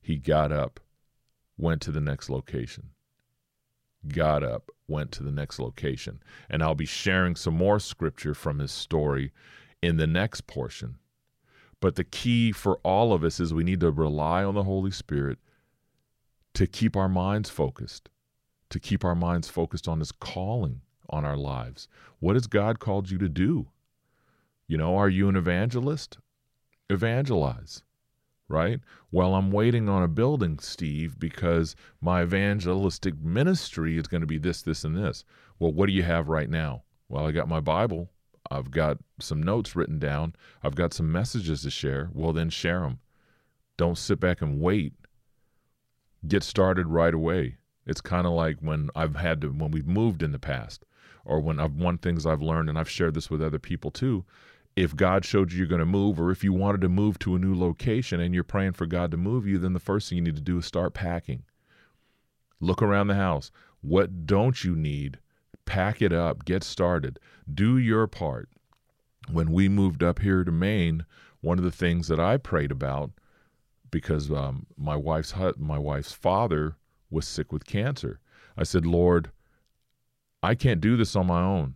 He 0.00 0.16
got 0.16 0.52
up 0.52 0.80
went 1.56 1.80
to 1.82 1.92
the 1.92 2.00
next 2.00 2.28
location. 2.28 2.90
Got 4.06 4.42
up 4.42 4.70
went 4.88 5.12
to 5.12 5.22
the 5.22 5.32
next 5.32 5.58
location. 5.58 6.22
And 6.50 6.62
i'll 6.62 6.74
be 6.74 6.86
sharing 6.86 7.36
some 7.36 7.54
more 7.54 7.80
scripture 7.80 8.34
from 8.34 8.58
his 8.58 8.72
story 8.72 9.32
in 9.82 9.96
the 9.96 10.06
next 10.06 10.46
portion 10.46 10.96
but 11.80 11.96
the 11.96 12.04
key 12.04 12.52
for 12.52 12.76
all 12.84 13.12
of 13.12 13.24
us 13.24 13.40
is 13.40 13.52
we 13.52 13.64
need 13.64 13.80
to 13.80 13.90
rely 13.90 14.44
on 14.44 14.54
the 14.54 14.64
holy 14.64 14.90
spirit 14.90 15.38
to 16.54 16.66
keep 16.66 16.96
our 16.96 17.08
minds 17.08 17.50
focused 17.50 18.08
to 18.72 18.80
keep 18.80 19.04
our 19.04 19.14
minds 19.14 19.48
focused 19.48 19.86
on 19.86 19.98
His 19.98 20.12
calling 20.12 20.80
on 21.10 21.26
our 21.26 21.36
lives. 21.36 21.88
What 22.20 22.36
has 22.36 22.46
God 22.46 22.80
called 22.80 23.10
you 23.10 23.18
to 23.18 23.28
do? 23.28 23.68
You 24.66 24.78
know, 24.78 24.96
are 24.96 25.10
you 25.10 25.28
an 25.28 25.36
evangelist? 25.36 26.16
Evangelize, 26.88 27.82
right? 28.48 28.80
Well, 29.10 29.34
I'm 29.34 29.50
waiting 29.50 29.90
on 29.90 30.02
a 30.02 30.08
building, 30.08 30.58
Steve, 30.58 31.18
because 31.18 31.76
my 32.00 32.22
evangelistic 32.22 33.20
ministry 33.20 33.98
is 33.98 34.06
going 34.06 34.22
to 34.22 34.26
be 34.26 34.38
this, 34.38 34.62
this, 34.62 34.84
and 34.84 34.96
this. 34.96 35.22
Well, 35.58 35.72
what 35.72 35.86
do 35.86 35.92
you 35.92 36.02
have 36.04 36.28
right 36.28 36.48
now? 36.48 36.82
Well, 37.10 37.26
I 37.26 37.32
got 37.32 37.48
my 37.48 37.60
Bible. 37.60 38.10
I've 38.52 38.70
got 38.70 38.98
some 39.18 39.42
notes 39.42 39.74
written 39.74 39.98
down. 39.98 40.34
I've 40.62 40.74
got 40.74 40.92
some 40.94 41.10
messages 41.10 41.62
to 41.62 41.70
share. 41.70 42.10
Well, 42.12 42.32
then 42.32 42.50
share 42.50 42.80
them. 42.80 43.00
Don't 43.76 43.98
sit 43.98 44.20
back 44.20 44.42
and 44.42 44.60
wait. 44.60 44.92
Get 46.26 46.42
started 46.42 46.86
right 46.86 47.14
away. 47.14 47.56
It's 47.86 48.00
kind 48.00 48.26
of 48.26 48.32
like 48.32 48.58
when 48.60 48.90
I've 48.94 49.16
had 49.16 49.40
to, 49.40 49.48
when 49.48 49.70
we've 49.70 49.86
moved 49.86 50.22
in 50.22 50.32
the 50.32 50.38
past, 50.38 50.84
or 51.24 51.40
when 51.40 51.58
I've, 51.58 51.74
one 51.74 51.98
things 51.98 52.26
I've 52.26 52.42
learned, 52.42 52.68
and 52.68 52.78
I've 52.78 52.90
shared 52.90 53.14
this 53.14 53.30
with 53.30 53.42
other 53.42 53.58
people 53.58 53.90
too. 53.90 54.24
If 54.76 54.94
God 54.94 55.24
showed 55.24 55.52
you 55.52 55.58
you're 55.58 55.66
going 55.66 55.80
to 55.80 55.86
move, 55.86 56.20
or 56.20 56.30
if 56.30 56.44
you 56.44 56.52
wanted 56.52 56.80
to 56.82 56.88
move 56.88 57.18
to 57.20 57.34
a 57.34 57.38
new 57.38 57.54
location 57.54 58.20
and 58.20 58.34
you're 58.34 58.44
praying 58.44 58.72
for 58.72 58.86
God 58.86 59.10
to 59.10 59.16
move 59.16 59.46
you, 59.46 59.58
then 59.58 59.72
the 59.72 59.80
first 59.80 60.08
thing 60.08 60.16
you 60.16 60.24
need 60.24 60.36
to 60.36 60.42
do 60.42 60.58
is 60.58 60.66
start 60.66 60.94
packing. 60.94 61.42
Look 62.60 62.80
around 62.80 63.08
the 63.08 63.14
house. 63.14 63.50
What 63.80 64.26
don't 64.26 64.62
you 64.62 64.76
need? 64.76 65.18
Pack 65.64 66.02
it 66.02 66.12
up, 66.12 66.44
get 66.44 66.64
started, 66.64 67.18
do 67.52 67.78
your 67.78 68.06
part. 68.06 68.48
When 69.30 69.52
we 69.52 69.68
moved 69.68 70.02
up 70.02 70.18
here 70.18 70.44
to 70.44 70.50
Maine, 70.50 71.06
one 71.40 71.58
of 71.58 71.64
the 71.64 71.70
things 71.70 72.08
that 72.08 72.20
I 72.20 72.36
prayed 72.36 72.72
about, 72.72 73.12
because 73.90 74.30
um, 74.30 74.66
my 74.76 74.96
wife's 74.96 75.34
my 75.56 75.78
wife's 75.78 76.12
father 76.12 76.76
was 77.10 77.28
sick 77.28 77.52
with 77.52 77.66
cancer. 77.66 78.20
I 78.56 78.64
said, 78.64 78.86
Lord, 78.86 79.30
I 80.42 80.54
can't 80.54 80.80
do 80.80 80.96
this 80.96 81.14
on 81.14 81.26
my 81.26 81.42
own. 81.42 81.74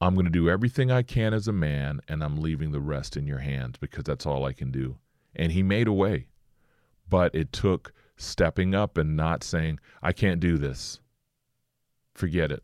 I'm 0.00 0.14
going 0.14 0.26
to 0.26 0.30
do 0.30 0.50
everything 0.50 0.90
I 0.90 1.02
can 1.02 1.32
as 1.32 1.46
a 1.46 1.52
man, 1.52 2.00
and 2.08 2.24
I'm 2.24 2.36
leaving 2.36 2.72
the 2.72 2.80
rest 2.80 3.16
in 3.16 3.26
your 3.26 3.38
hands 3.38 3.76
because 3.78 4.02
that's 4.04 4.26
all 4.26 4.44
I 4.44 4.52
can 4.52 4.72
do. 4.72 4.96
And 5.34 5.52
he 5.52 5.62
made 5.62 5.86
a 5.86 5.92
way. 5.92 6.26
But 7.08 7.34
it 7.34 7.52
took 7.52 7.92
stepping 8.16 8.74
up 8.74 8.98
and 8.98 9.16
not 9.16 9.44
saying, 9.44 9.78
I 10.02 10.12
can't 10.12 10.40
do 10.40 10.58
this. 10.58 10.98
Forget 12.14 12.50
it. 12.50 12.62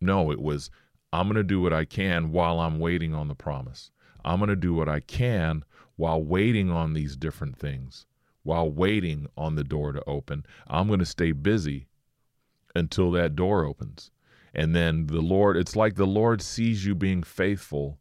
No, 0.00 0.30
it 0.30 0.40
was, 0.40 0.70
I'm 1.12 1.26
going 1.26 1.36
to 1.36 1.42
do 1.42 1.60
what 1.60 1.72
I 1.72 1.84
can 1.84 2.30
while 2.30 2.60
I'm 2.60 2.78
waiting 2.78 3.14
on 3.14 3.28
the 3.28 3.34
promise. 3.34 3.90
I'm 4.24 4.38
going 4.38 4.48
to 4.48 4.56
do 4.56 4.74
what 4.74 4.88
I 4.88 5.00
can 5.00 5.64
while 5.96 6.22
waiting 6.22 6.70
on 6.70 6.92
these 6.92 7.16
different 7.16 7.58
things 7.58 8.06
while 8.48 8.70
waiting 8.70 9.26
on 9.36 9.56
the 9.56 9.62
door 9.62 9.92
to 9.92 10.02
open. 10.08 10.42
I'm 10.66 10.86
going 10.86 11.00
to 11.00 11.04
stay 11.04 11.32
busy 11.32 11.86
until 12.74 13.10
that 13.10 13.36
door 13.36 13.66
opens. 13.66 14.10
And 14.54 14.74
then 14.74 15.06
the 15.08 15.20
Lord, 15.20 15.58
it's 15.58 15.76
like 15.76 15.96
the 15.96 16.06
Lord 16.06 16.40
sees 16.40 16.86
you 16.86 16.94
being 16.94 17.22
faithful 17.22 17.98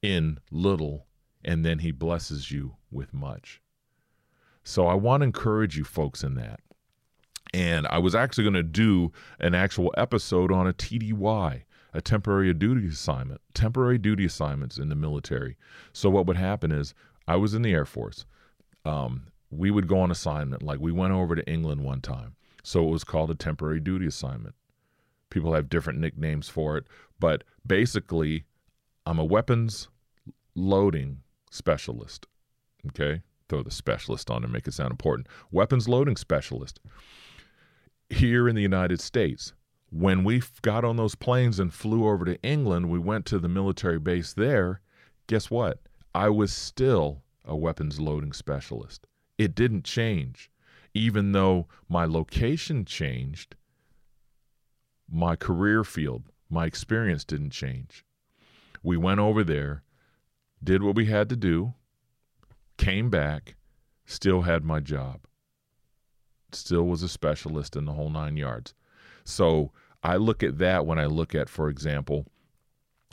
in 0.00 0.38
little, 0.50 1.06
and 1.44 1.66
then 1.66 1.80
he 1.80 1.92
blesses 1.92 2.50
you 2.50 2.76
with 2.90 3.12
much. 3.12 3.60
So 4.62 4.86
I 4.86 4.94
want 4.94 5.20
to 5.20 5.26
encourage 5.26 5.76
you 5.76 5.84
folks 5.84 6.22
in 6.24 6.34
that. 6.36 6.60
And 7.54 7.86
I 7.86 7.98
was 7.98 8.16
actually 8.16 8.42
going 8.42 8.54
to 8.54 8.64
do 8.64 9.12
an 9.38 9.54
actual 9.54 9.94
episode 9.96 10.50
on 10.50 10.66
a 10.66 10.72
TDY, 10.72 11.62
a 11.92 12.00
temporary 12.00 12.52
duty 12.52 12.88
assignment, 12.88 13.40
temporary 13.54 13.96
duty 13.96 14.24
assignments 14.24 14.76
in 14.76 14.88
the 14.88 14.96
military. 14.96 15.56
So 15.92 16.10
what 16.10 16.26
would 16.26 16.36
happen 16.36 16.72
is 16.72 16.94
I 17.28 17.36
was 17.36 17.54
in 17.54 17.62
the 17.62 17.72
Air 17.72 17.84
Force. 17.84 18.26
Um, 18.84 19.28
we 19.52 19.70
would 19.70 19.86
go 19.86 20.00
on 20.00 20.10
assignment. 20.10 20.64
Like 20.64 20.80
we 20.80 20.90
went 20.90 21.12
over 21.12 21.36
to 21.36 21.48
England 21.48 21.84
one 21.84 22.00
time. 22.00 22.34
So 22.64 22.88
it 22.88 22.90
was 22.90 23.04
called 23.04 23.30
a 23.30 23.36
temporary 23.36 23.78
duty 23.78 24.08
assignment. 24.08 24.56
People 25.30 25.54
have 25.54 25.68
different 25.68 26.00
nicknames 26.00 26.48
for 26.48 26.76
it, 26.76 26.88
but 27.20 27.44
basically, 27.64 28.46
I'm 29.06 29.20
a 29.20 29.24
weapons 29.24 29.86
loading 30.56 31.20
specialist. 31.52 32.26
Okay? 32.88 33.22
Throw 33.48 33.62
the 33.62 33.70
specialist 33.70 34.28
on 34.28 34.42
to 34.42 34.48
make 34.48 34.66
it 34.66 34.74
sound 34.74 34.90
important. 34.90 35.28
Weapons 35.52 35.88
loading 35.88 36.16
specialist. 36.16 36.80
Here 38.10 38.48
in 38.48 38.54
the 38.54 38.62
United 38.62 39.00
States, 39.00 39.52
when 39.90 40.24
we 40.24 40.42
got 40.62 40.84
on 40.84 40.96
those 40.96 41.14
planes 41.14 41.58
and 41.58 41.72
flew 41.72 42.08
over 42.08 42.24
to 42.24 42.42
England, 42.42 42.90
we 42.90 42.98
went 42.98 43.26
to 43.26 43.38
the 43.38 43.48
military 43.48 43.98
base 43.98 44.32
there. 44.32 44.80
Guess 45.26 45.50
what? 45.50 45.80
I 46.14 46.28
was 46.28 46.52
still 46.52 47.22
a 47.44 47.56
weapons 47.56 48.00
loading 48.00 48.32
specialist. 48.32 49.06
It 49.38 49.54
didn't 49.54 49.84
change. 49.84 50.50
Even 50.94 51.32
though 51.32 51.66
my 51.88 52.04
location 52.04 52.84
changed, 52.84 53.56
my 55.10 55.34
career 55.36 55.82
field, 55.82 56.24
my 56.48 56.66
experience 56.66 57.24
didn't 57.24 57.50
change. 57.50 58.04
We 58.82 58.96
went 58.96 59.20
over 59.20 59.42
there, 59.42 59.82
did 60.62 60.82
what 60.82 60.94
we 60.94 61.06
had 61.06 61.28
to 61.30 61.36
do, 61.36 61.74
came 62.76 63.10
back, 63.10 63.56
still 64.06 64.42
had 64.42 64.64
my 64.64 64.80
job, 64.80 65.20
still 66.54 66.84
was 66.84 67.02
a 67.02 67.08
specialist 67.08 67.76
in 67.76 67.84
the 67.84 67.92
whole 67.92 68.10
nine 68.10 68.36
yards. 68.36 68.74
So 69.24 69.72
I 70.02 70.16
look 70.16 70.42
at 70.42 70.58
that 70.58 70.86
when 70.86 70.98
I 70.98 71.06
look 71.06 71.34
at, 71.34 71.48
for 71.48 71.68
example, 71.68 72.26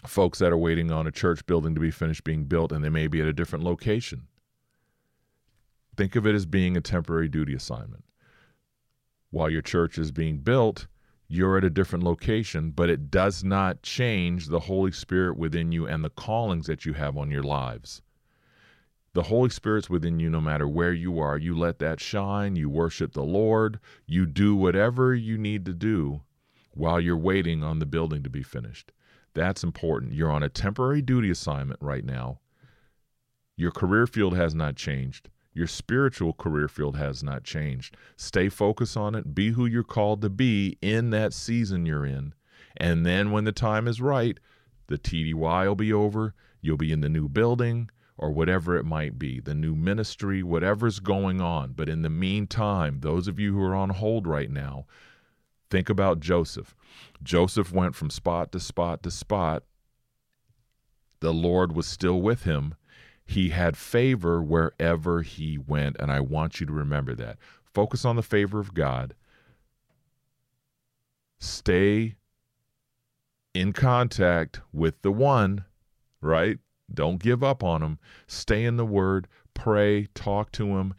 folks 0.06 0.40
that 0.40 0.52
are 0.52 0.58
waiting 0.58 0.92
on 0.92 1.08
a 1.08 1.12
church 1.12 1.46
building 1.46 1.76
to 1.76 1.82
be 1.82 1.92
finished 1.92 2.24
being 2.24 2.46
built 2.46 2.72
and 2.72 2.84
they 2.84 2.90
may 2.90 3.08
be 3.08 3.22
at 3.22 3.28
a 3.28 3.34
different 3.34 3.64
location. 3.64 4.28
Think 5.96 6.16
of 6.16 6.26
it 6.26 6.36
as 6.36 6.46
being 6.46 6.76
a 6.76 6.82
temporary 6.82 7.28
duty 7.30 7.54
assignment. 7.54 8.04
While 9.30 9.50
your 9.50 9.62
church 9.62 9.98
is 9.98 10.12
being 10.12 10.40
built, 10.40 10.88
you're 11.28 11.58
at 11.58 11.64
a 11.64 11.70
different 11.70 12.04
location, 12.04 12.72
but 12.72 12.90
it 12.90 13.10
does 13.10 13.44
not 13.44 13.84
change 13.84 14.48
the 14.48 14.60
Holy 14.60 14.92
Spirit 14.92 15.38
within 15.38 15.72
you 15.72 15.88
and 15.88 16.04
the 16.04 16.10
callings 16.10 16.68
that 16.68 16.86
you 16.86 16.94
have 16.94 17.16
on 17.16 17.32
your 17.32 17.44
lives. 17.44 18.02
The 19.14 19.24
Holy 19.24 19.50
Spirit's 19.50 19.90
within 19.90 20.20
you 20.20 20.30
no 20.30 20.40
matter 20.40 20.68
where 20.68 20.94
you 20.94 21.20
are. 21.20 21.38
You 21.38 21.58
let 21.58 21.80
that 21.80 22.00
shine, 22.00 22.56
you 22.56 22.70
worship 22.70 23.12
the 23.12 23.24
Lord, 23.24 23.80
you 24.06 24.26
do 24.26 24.56
whatever 24.56 25.14
you 25.14 25.38
need 25.38 25.66
to 25.66 25.74
do 25.74 26.22
while 26.74 27.00
you're 27.02 27.18
waiting 27.18 27.62
on 27.62 27.80
the 27.80 27.86
building 27.86 28.24
to 28.24 28.30
be 28.30 28.42
finished. 28.42 28.94
That's 29.34 29.64
important. 29.64 30.14
You're 30.14 30.32
on 30.32 30.44
a 30.44 30.50
temporary 30.50 31.02
duty 31.02 31.30
assignment 31.30 31.82
right 31.82 32.06
now. 32.06 32.40
Your 33.58 33.72
career 33.72 34.08
field 34.08 34.36
has 34.38 34.56
not 34.56 34.78
changed. 34.78 35.30
Your 35.54 35.68
spiritual 35.68 36.32
career 36.32 36.70
field 36.70 36.96
has 36.96 37.22
not 37.22 37.44
changed. 37.44 37.98
Stay 38.16 38.48
focused 38.48 38.96
on 38.96 39.14
it. 39.16 39.36
Be 39.36 39.52
who 39.52 39.66
you're 39.66 39.84
called 39.84 40.22
to 40.22 40.30
be 40.30 40.78
in 40.82 41.10
that 41.10 41.34
season 41.34 41.86
you're 41.86 42.06
in. 42.06 42.34
And 42.78 43.06
then 43.06 43.32
when 43.32 43.44
the 43.44 43.52
time 43.52 43.90
is 43.90 44.00
right, 44.00 44.40
the 44.88 44.98
TDY 44.98 45.68
will 45.68 45.76
be 45.76 45.92
over. 45.92 46.34
You'll 46.62 46.78
be 46.78 46.94
in 46.94 47.02
the 47.02 47.10
new 47.10 47.28
building 47.28 47.90
or 48.22 48.32
whatever 48.32 48.78
it 48.78 48.86
might 48.86 49.20
be, 49.20 49.42
the 49.42 49.56
new 49.56 49.76
ministry, 49.76 50.42
whatever's 50.44 51.00
going 51.00 51.42
on. 51.42 51.74
But 51.74 51.90
in 51.90 52.04
the 52.04 52.10
meantime, 52.10 53.00
those 53.02 53.28
of 53.28 53.40
you 53.40 53.54
who 53.54 53.64
are 53.64 53.76
on 53.76 53.90
hold 53.90 54.26
right 54.28 54.50
now, 54.50 54.86
Think 55.72 55.90
about 55.90 56.20
Joseph. 56.20 56.76
Joseph 57.24 57.72
went 57.72 57.96
from 57.96 58.10
spot 58.10 58.52
to 58.52 58.60
spot 58.60 59.02
to 59.04 59.10
spot. 59.10 59.64
The 61.22 61.34
Lord 61.34 61.74
was 61.74 61.88
still 61.88 62.22
with 62.22 62.44
him. 62.44 62.76
He 63.26 63.50
had 63.50 63.78
favor 63.78 64.44
wherever 64.44 65.22
he 65.22 65.58
went. 65.58 65.96
And 65.98 66.12
I 66.12 66.20
want 66.20 66.60
you 66.60 66.66
to 66.66 66.74
remember 66.74 67.16
that. 67.16 67.38
Focus 67.64 68.04
on 68.04 68.18
the 68.18 68.22
favor 68.22 68.60
of 68.60 68.74
God. 68.74 69.16
Stay 71.40 72.16
in 73.54 73.72
contact 73.72 74.60
with 74.74 75.02
the 75.04 75.12
one, 75.12 75.64
right? 76.20 76.60
Don't 76.94 77.22
give 77.22 77.44
up 77.44 77.64
on 77.64 77.82
him. 77.82 78.00
Stay 78.28 78.66
in 78.66 78.78
the 78.78 78.86
word, 78.86 79.28
pray, 79.54 80.08
talk 80.14 80.52
to 80.54 80.78
him 80.78 80.94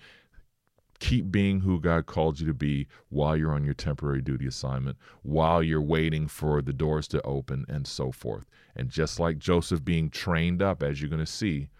keep 1.02 1.32
being 1.32 1.60
who 1.60 1.80
God 1.80 2.06
called 2.06 2.38
you 2.38 2.46
to 2.46 2.54
be 2.54 2.86
while 3.08 3.36
you're 3.36 3.52
on 3.52 3.64
your 3.64 3.74
temporary 3.74 4.22
duty 4.22 4.46
assignment, 4.46 4.96
while 5.22 5.60
you're 5.60 5.82
waiting 5.82 6.28
for 6.28 6.62
the 6.62 6.72
doors 6.72 7.08
to 7.08 7.20
open, 7.22 7.66
and 7.68 7.88
so 7.88 8.12
forth. 8.12 8.46
And 8.76 8.88
just 8.88 9.18
like 9.18 9.40
Joseph 9.40 9.84
being 9.84 10.10
trained 10.10 10.62
up, 10.62 10.80
as 10.80 11.00
you're 11.00 11.10
going 11.10 11.18
to 11.18 11.26
see, 11.26 11.70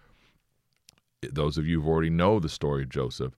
those 1.21 1.57
of 1.57 1.65
you 1.65 1.81
who 1.81 1.89
already 1.89 2.09
know 2.09 2.37
the 2.37 2.49
story 2.49 2.83
of 2.83 2.89
Joseph, 2.89 3.37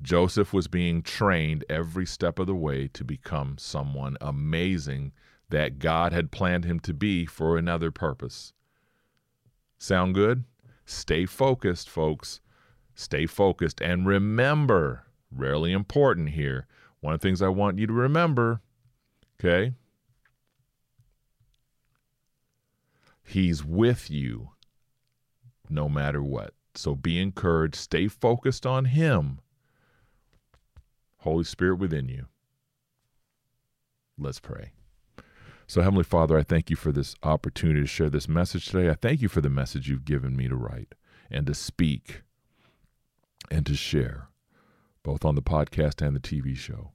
Joseph 0.00 0.54
was 0.54 0.68
being 0.68 1.02
trained 1.02 1.66
every 1.68 2.06
step 2.06 2.38
of 2.38 2.46
the 2.46 2.54
way 2.54 2.88
to 2.88 3.04
become 3.04 3.56
someone 3.58 4.16
amazing 4.22 5.12
that 5.50 5.78
God 5.78 6.14
had 6.14 6.32
planned 6.32 6.64
him 6.64 6.80
to 6.80 6.94
be 6.94 7.26
for 7.26 7.58
another 7.58 7.90
purpose. 7.90 8.54
Sound 9.78 10.14
good? 10.14 10.44
Stay 10.84 11.26
focused, 11.26 11.88
folks. 11.88 12.40
Stay 12.94 13.26
focused. 13.26 13.80
And 13.80 14.06
remember, 14.06 15.06
Rarely 15.36 15.72
important 15.72 16.30
here. 16.30 16.66
One 17.00 17.14
of 17.14 17.20
the 17.20 17.28
things 17.28 17.42
I 17.42 17.48
want 17.48 17.78
you 17.78 17.86
to 17.86 17.92
remember, 17.92 18.60
okay? 19.38 19.74
He's 23.22 23.64
with 23.64 24.10
you 24.10 24.50
no 25.68 25.88
matter 25.88 26.22
what. 26.22 26.54
So 26.74 26.94
be 26.94 27.20
encouraged, 27.20 27.76
stay 27.76 28.08
focused 28.08 28.66
on 28.66 28.86
Him. 28.86 29.40
Holy 31.18 31.44
Spirit 31.44 31.78
within 31.78 32.08
you. 32.08 32.26
Let's 34.18 34.40
pray. 34.40 34.72
So, 35.68 35.82
Heavenly 35.82 36.04
Father, 36.04 36.38
I 36.38 36.44
thank 36.44 36.70
you 36.70 36.76
for 36.76 36.92
this 36.92 37.16
opportunity 37.24 37.80
to 37.80 37.86
share 37.86 38.08
this 38.08 38.28
message 38.28 38.66
today. 38.66 38.88
I 38.88 38.94
thank 38.94 39.20
you 39.20 39.28
for 39.28 39.40
the 39.40 39.50
message 39.50 39.88
you've 39.88 40.04
given 40.04 40.36
me 40.36 40.48
to 40.48 40.54
write 40.54 40.94
and 41.28 41.44
to 41.46 41.54
speak 41.54 42.22
and 43.50 43.66
to 43.66 43.74
share 43.74 44.28
both 45.02 45.24
on 45.24 45.34
the 45.34 45.42
podcast 45.42 46.06
and 46.06 46.14
the 46.14 46.20
TV 46.20 46.56
show. 46.56 46.92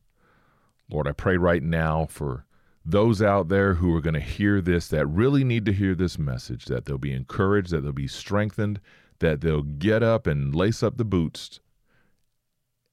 Lord, 0.90 1.08
I 1.08 1.12
pray 1.12 1.36
right 1.38 1.64
now 1.64 2.06
for 2.06 2.46
those 2.86 3.22
out 3.22 3.50
there 3.50 3.76
who 3.76 3.94
are 3.96 4.02
going 4.02 4.16
to 4.16 4.20
hear 4.22 4.62
this 4.62 4.88
that 4.88 5.06
really 5.06 5.44
need 5.44 5.66
to 5.66 5.74
hear 5.74 5.94
this 5.94 6.18
message, 6.18 6.66
that 6.66 6.86
they'll 6.86 6.98
be 6.98 7.14
encouraged, 7.14 7.72
that 7.72 7.82
they'll 7.82 7.92
be 7.92 8.08
strengthened, 8.08 8.80
that 9.20 9.42
they'll 9.42 9.64
get 9.64 10.02
up 10.02 10.28
and 10.28 10.56
lace 10.56 10.82
up 10.82 10.98
the 10.98 11.06
boots 11.06 11.60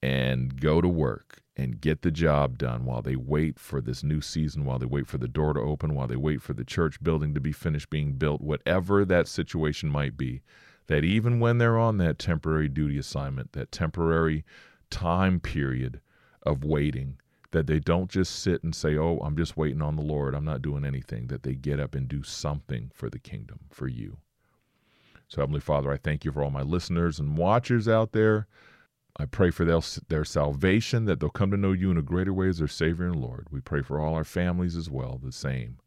and 0.03 0.61
go 0.61 0.81
to 0.81 0.89
work 0.89 1.43
and 1.59 1.81
get 1.81 2.03
the 2.03 2.11
job 2.13 2.57
done 2.57 2.85
while 2.85 3.03
they 3.03 3.17
wait 3.17 3.59
for 3.59 3.81
this 3.81 4.05
new 4.05 4.21
season, 4.21 4.65
while 4.65 4.79
they 4.79 4.87
wait 4.87 5.09
for 5.09 5.19
the 5.19 5.27
door 5.27 5.53
to 5.53 5.61
open, 5.61 5.95
while 5.95 6.07
they 6.07 6.17
wait 6.17 6.41
for 6.41 6.53
the 6.55 6.65
church 6.65 7.03
building 7.03 7.35
to 7.35 7.41
be 7.41 7.51
finished 7.51 7.91
being 7.91 8.13
built, 8.13 8.41
whatever 8.41 9.05
that 9.05 9.27
situation 9.27 9.91
might 9.91 10.17
be. 10.17 10.41
That 10.87 11.05
even 11.05 11.41
when 11.41 11.59
they're 11.59 11.77
on 11.77 11.99
that 11.99 12.19
temporary 12.19 12.69
duty 12.69 12.97
assignment, 12.97 13.53
that 13.53 13.73
temporary 13.73 14.45
time 14.89 15.41
period 15.41 16.01
of 16.45 16.65
waiting 16.65 17.19
that 17.51 17.67
they 17.67 17.81
don't 17.81 18.11
just 18.11 18.41
sit 18.41 18.63
and 18.63 18.75
say, 18.75 18.97
Oh, 18.97 19.19
I'm 19.19 19.37
just 19.37 19.57
waiting 19.57 19.83
on 19.83 19.97
the 19.97 20.03
Lord. 20.03 20.35
I'm 20.35 20.45
not 20.45 20.63
doing 20.63 20.85
anything. 20.85 21.27
That 21.27 21.43
they 21.43 21.55
get 21.55 21.81
up 21.81 21.95
and 21.95 22.09
do 22.09 22.23
something 22.23 22.91
for 22.95 23.11
the 23.11 23.19
kingdom, 23.19 23.61
for 23.71 23.89
you. 23.89 24.19
So, 25.29 25.43
Heavenly 25.43 25.61
Father, 25.61 25.93
I 25.93 25.97
thank 25.97 26.25
you 26.25 26.33
for 26.33 26.43
all 26.43 26.51
my 26.51 26.63
listeners 26.63 27.19
and 27.19 27.37
watchers 27.37 27.89
out 27.89 28.13
there. 28.13 28.47
I 29.19 29.25
pray 29.25 29.51
for 29.51 29.65
their, 29.65 29.81
their 30.09 30.25
salvation, 30.25 31.05
that 31.07 31.19
they'll 31.19 31.31
come 31.31 31.51
to 31.51 31.57
know 31.57 31.73
you 31.73 31.91
in 31.91 31.99
a 31.99 32.03
greater 32.03 32.33
way 32.33 32.49
as 32.49 32.59
their 32.59 32.69
Savior 32.69 33.07
and 33.07 33.17
Lord. 33.21 33.49
We 33.51 33.61
pray 33.61 33.83
for 33.83 34.01
all 34.01 34.15
our 34.15 34.25
families 34.25 34.77
as 34.77 34.89
well, 34.89 35.21
the 35.23 35.33
same. 35.33 35.79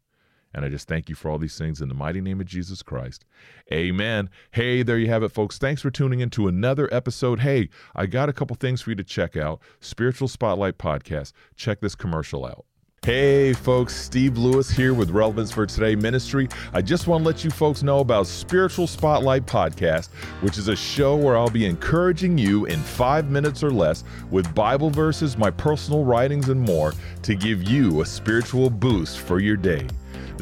And 0.54 0.64
I 0.64 0.68
just 0.68 0.86
thank 0.86 1.08
you 1.08 1.14
for 1.14 1.30
all 1.30 1.38
these 1.38 1.56
things 1.56 1.80
in 1.80 1.88
the 1.88 1.94
mighty 1.94 2.20
name 2.20 2.40
of 2.40 2.46
Jesus 2.46 2.82
Christ. 2.82 3.24
Amen. 3.72 4.28
Hey, 4.50 4.82
there 4.82 4.98
you 4.98 5.08
have 5.08 5.22
it, 5.22 5.30
folks. 5.30 5.56
Thanks 5.56 5.80
for 5.80 5.90
tuning 5.90 6.20
in 6.20 6.28
to 6.30 6.46
another 6.46 6.92
episode. 6.92 7.40
Hey, 7.40 7.70
I 7.94 8.06
got 8.06 8.28
a 8.28 8.34
couple 8.34 8.56
things 8.56 8.82
for 8.82 8.90
you 8.90 8.96
to 8.96 9.04
check 9.04 9.34
out. 9.34 9.62
Spiritual 9.80 10.28
Spotlight 10.28 10.76
Podcast. 10.76 11.32
Check 11.56 11.80
this 11.80 11.94
commercial 11.94 12.44
out. 12.44 12.66
Hey 13.04 13.52
folks, 13.52 13.96
Steve 13.96 14.38
Lewis 14.38 14.70
here 14.70 14.94
with 14.94 15.10
Relevance 15.10 15.50
for 15.50 15.66
Today 15.66 15.96
Ministry. 15.96 16.48
I 16.72 16.82
just 16.82 17.08
want 17.08 17.24
to 17.24 17.26
let 17.26 17.42
you 17.42 17.50
folks 17.50 17.82
know 17.82 17.98
about 17.98 18.28
Spiritual 18.28 18.86
Spotlight 18.86 19.44
Podcast, 19.44 20.10
which 20.40 20.56
is 20.56 20.68
a 20.68 20.76
show 20.76 21.16
where 21.16 21.36
I'll 21.36 21.50
be 21.50 21.66
encouraging 21.66 22.38
you 22.38 22.66
in 22.66 22.78
five 22.78 23.28
minutes 23.28 23.64
or 23.64 23.72
less 23.72 24.04
with 24.30 24.54
Bible 24.54 24.88
verses, 24.88 25.36
my 25.36 25.50
personal 25.50 26.04
writings, 26.04 26.48
and 26.48 26.60
more 26.60 26.92
to 27.22 27.34
give 27.34 27.64
you 27.64 28.02
a 28.02 28.06
spiritual 28.06 28.70
boost 28.70 29.18
for 29.18 29.40
your 29.40 29.56
day. 29.56 29.84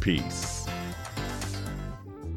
Peace. 0.00 0.49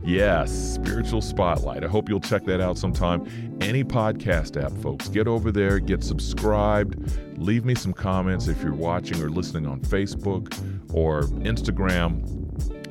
Yes, 0.06 0.52
Spiritual 0.52 1.22
Spotlight. 1.22 1.84
I 1.84 1.88
hope 1.88 2.10
you'll 2.10 2.20
check 2.20 2.44
that 2.46 2.60
out 2.60 2.78
sometime. 2.78 3.58
Any 3.62 3.84
podcast 3.84 4.62
app, 4.62 4.74
folks, 4.82 5.08
get 5.08 5.28
over 5.28 5.52
there, 5.52 5.80
get 5.80 6.04
subscribed, 6.04 7.18
leave 7.38 7.64
me 7.64 7.74
some 7.74 7.94
comments 7.94 8.48
if 8.48 8.62
you're 8.62 8.74
watching 8.74 9.22
or 9.22 9.30
listening 9.30 9.66
on 9.66 9.80
Facebook 9.80 10.54
or 10.94 11.24
Instagram 11.44 12.44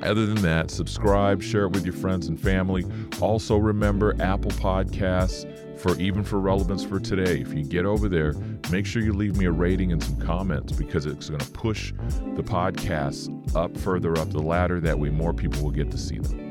other 0.03 0.27
than 0.27 0.43
that, 0.43 0.71
subscribe, 0.71 1.43
share 1.43 1.65
it 1.65 1.71
with 1.71 1.85
your 1.85 1.95
friends 1.95 2.27
and 2.27 2.41
family. 2.41 2.85
Also, 3.21 3.57
remember 3.57 4.21
Apple 4.21 4.51
Podcasts 4.53 5.47
for 5.79 5.97
even 5.99 6.25
for 6.25 6.41
relevance 6.41 6.85
for 6.85 6.99
today. 6.99 7.41
If 7.41 7.55
you 7.55 7.65
get 7.65 7.87
over 7.87 8.09
there, 8.09 8.35
make 8.71 8.85
sure 8.85 9.03
you 9.03 9.13
leave 9.13 9.37
me 9.37 9.47
a 9.47 9.53
rating 9.53 9.93
and 9.93 10.03
some 10.03 10.21
comments 10.21 10.73
because 10.73 11.07
it's 11.07 11.29
going 11.29 11.41
to 11.41 11.51
push 11.53 11.93
the 12.35 12.43
podcasts 12.43 13.31
up 13.55 13.77
further 13.79 14.17
up 14.19 14.31
the 14.31 14.43
ladder. 14.43 14.81
That 14.81 14.99
way, 14.99 15.11
more 15.11 15.33
people 15.33 15.63
will 15.63 15.71
get 15.71 15.91
to 15.93 15.99
see 15.99 16.19
them. 16.19 16.42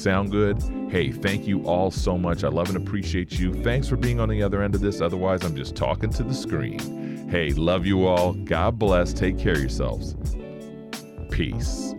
Sound 0.00 0.30
good? 0.30 0.62
Hey, 0.88 1.12
thank 1.12 1.46
you 1.46 1.62
all 1.66 1.90
so 1.90 2.16
much. 2.16 2.42
I 2.42 2.48
love 2.48 2.68
and 2.68 2.76
appreciate 2.78 3.38
you. 3.38 3.52
Thanks 3.62 3.86
for 3.86 3.96
being 3.96 4.18
on 4.18 4.30
the 4.30 4.42
other 4.42 4.62
end 4.62 4.74
of 4.74 4.80
this. 4.80 5.02
Otherwise, 5.02 5.44
I'm 5.44 5.54
just 5.54 5.76
talking 5.76 6.08
to 6.14 6.22
the 6.22 6.32
screen. 6.32 7.28
Hey, 7.28 7.50
love 7.50 7.84
you 7.84 8.06
all. 8.06 8.32
God 8.32 8.78
bless. 8.78 9.12
Take 9.12 9.38
care 9.38 9.52
of 9.52 9.60
yourselves. 9.60 10.16
Peace. 11.30 11.94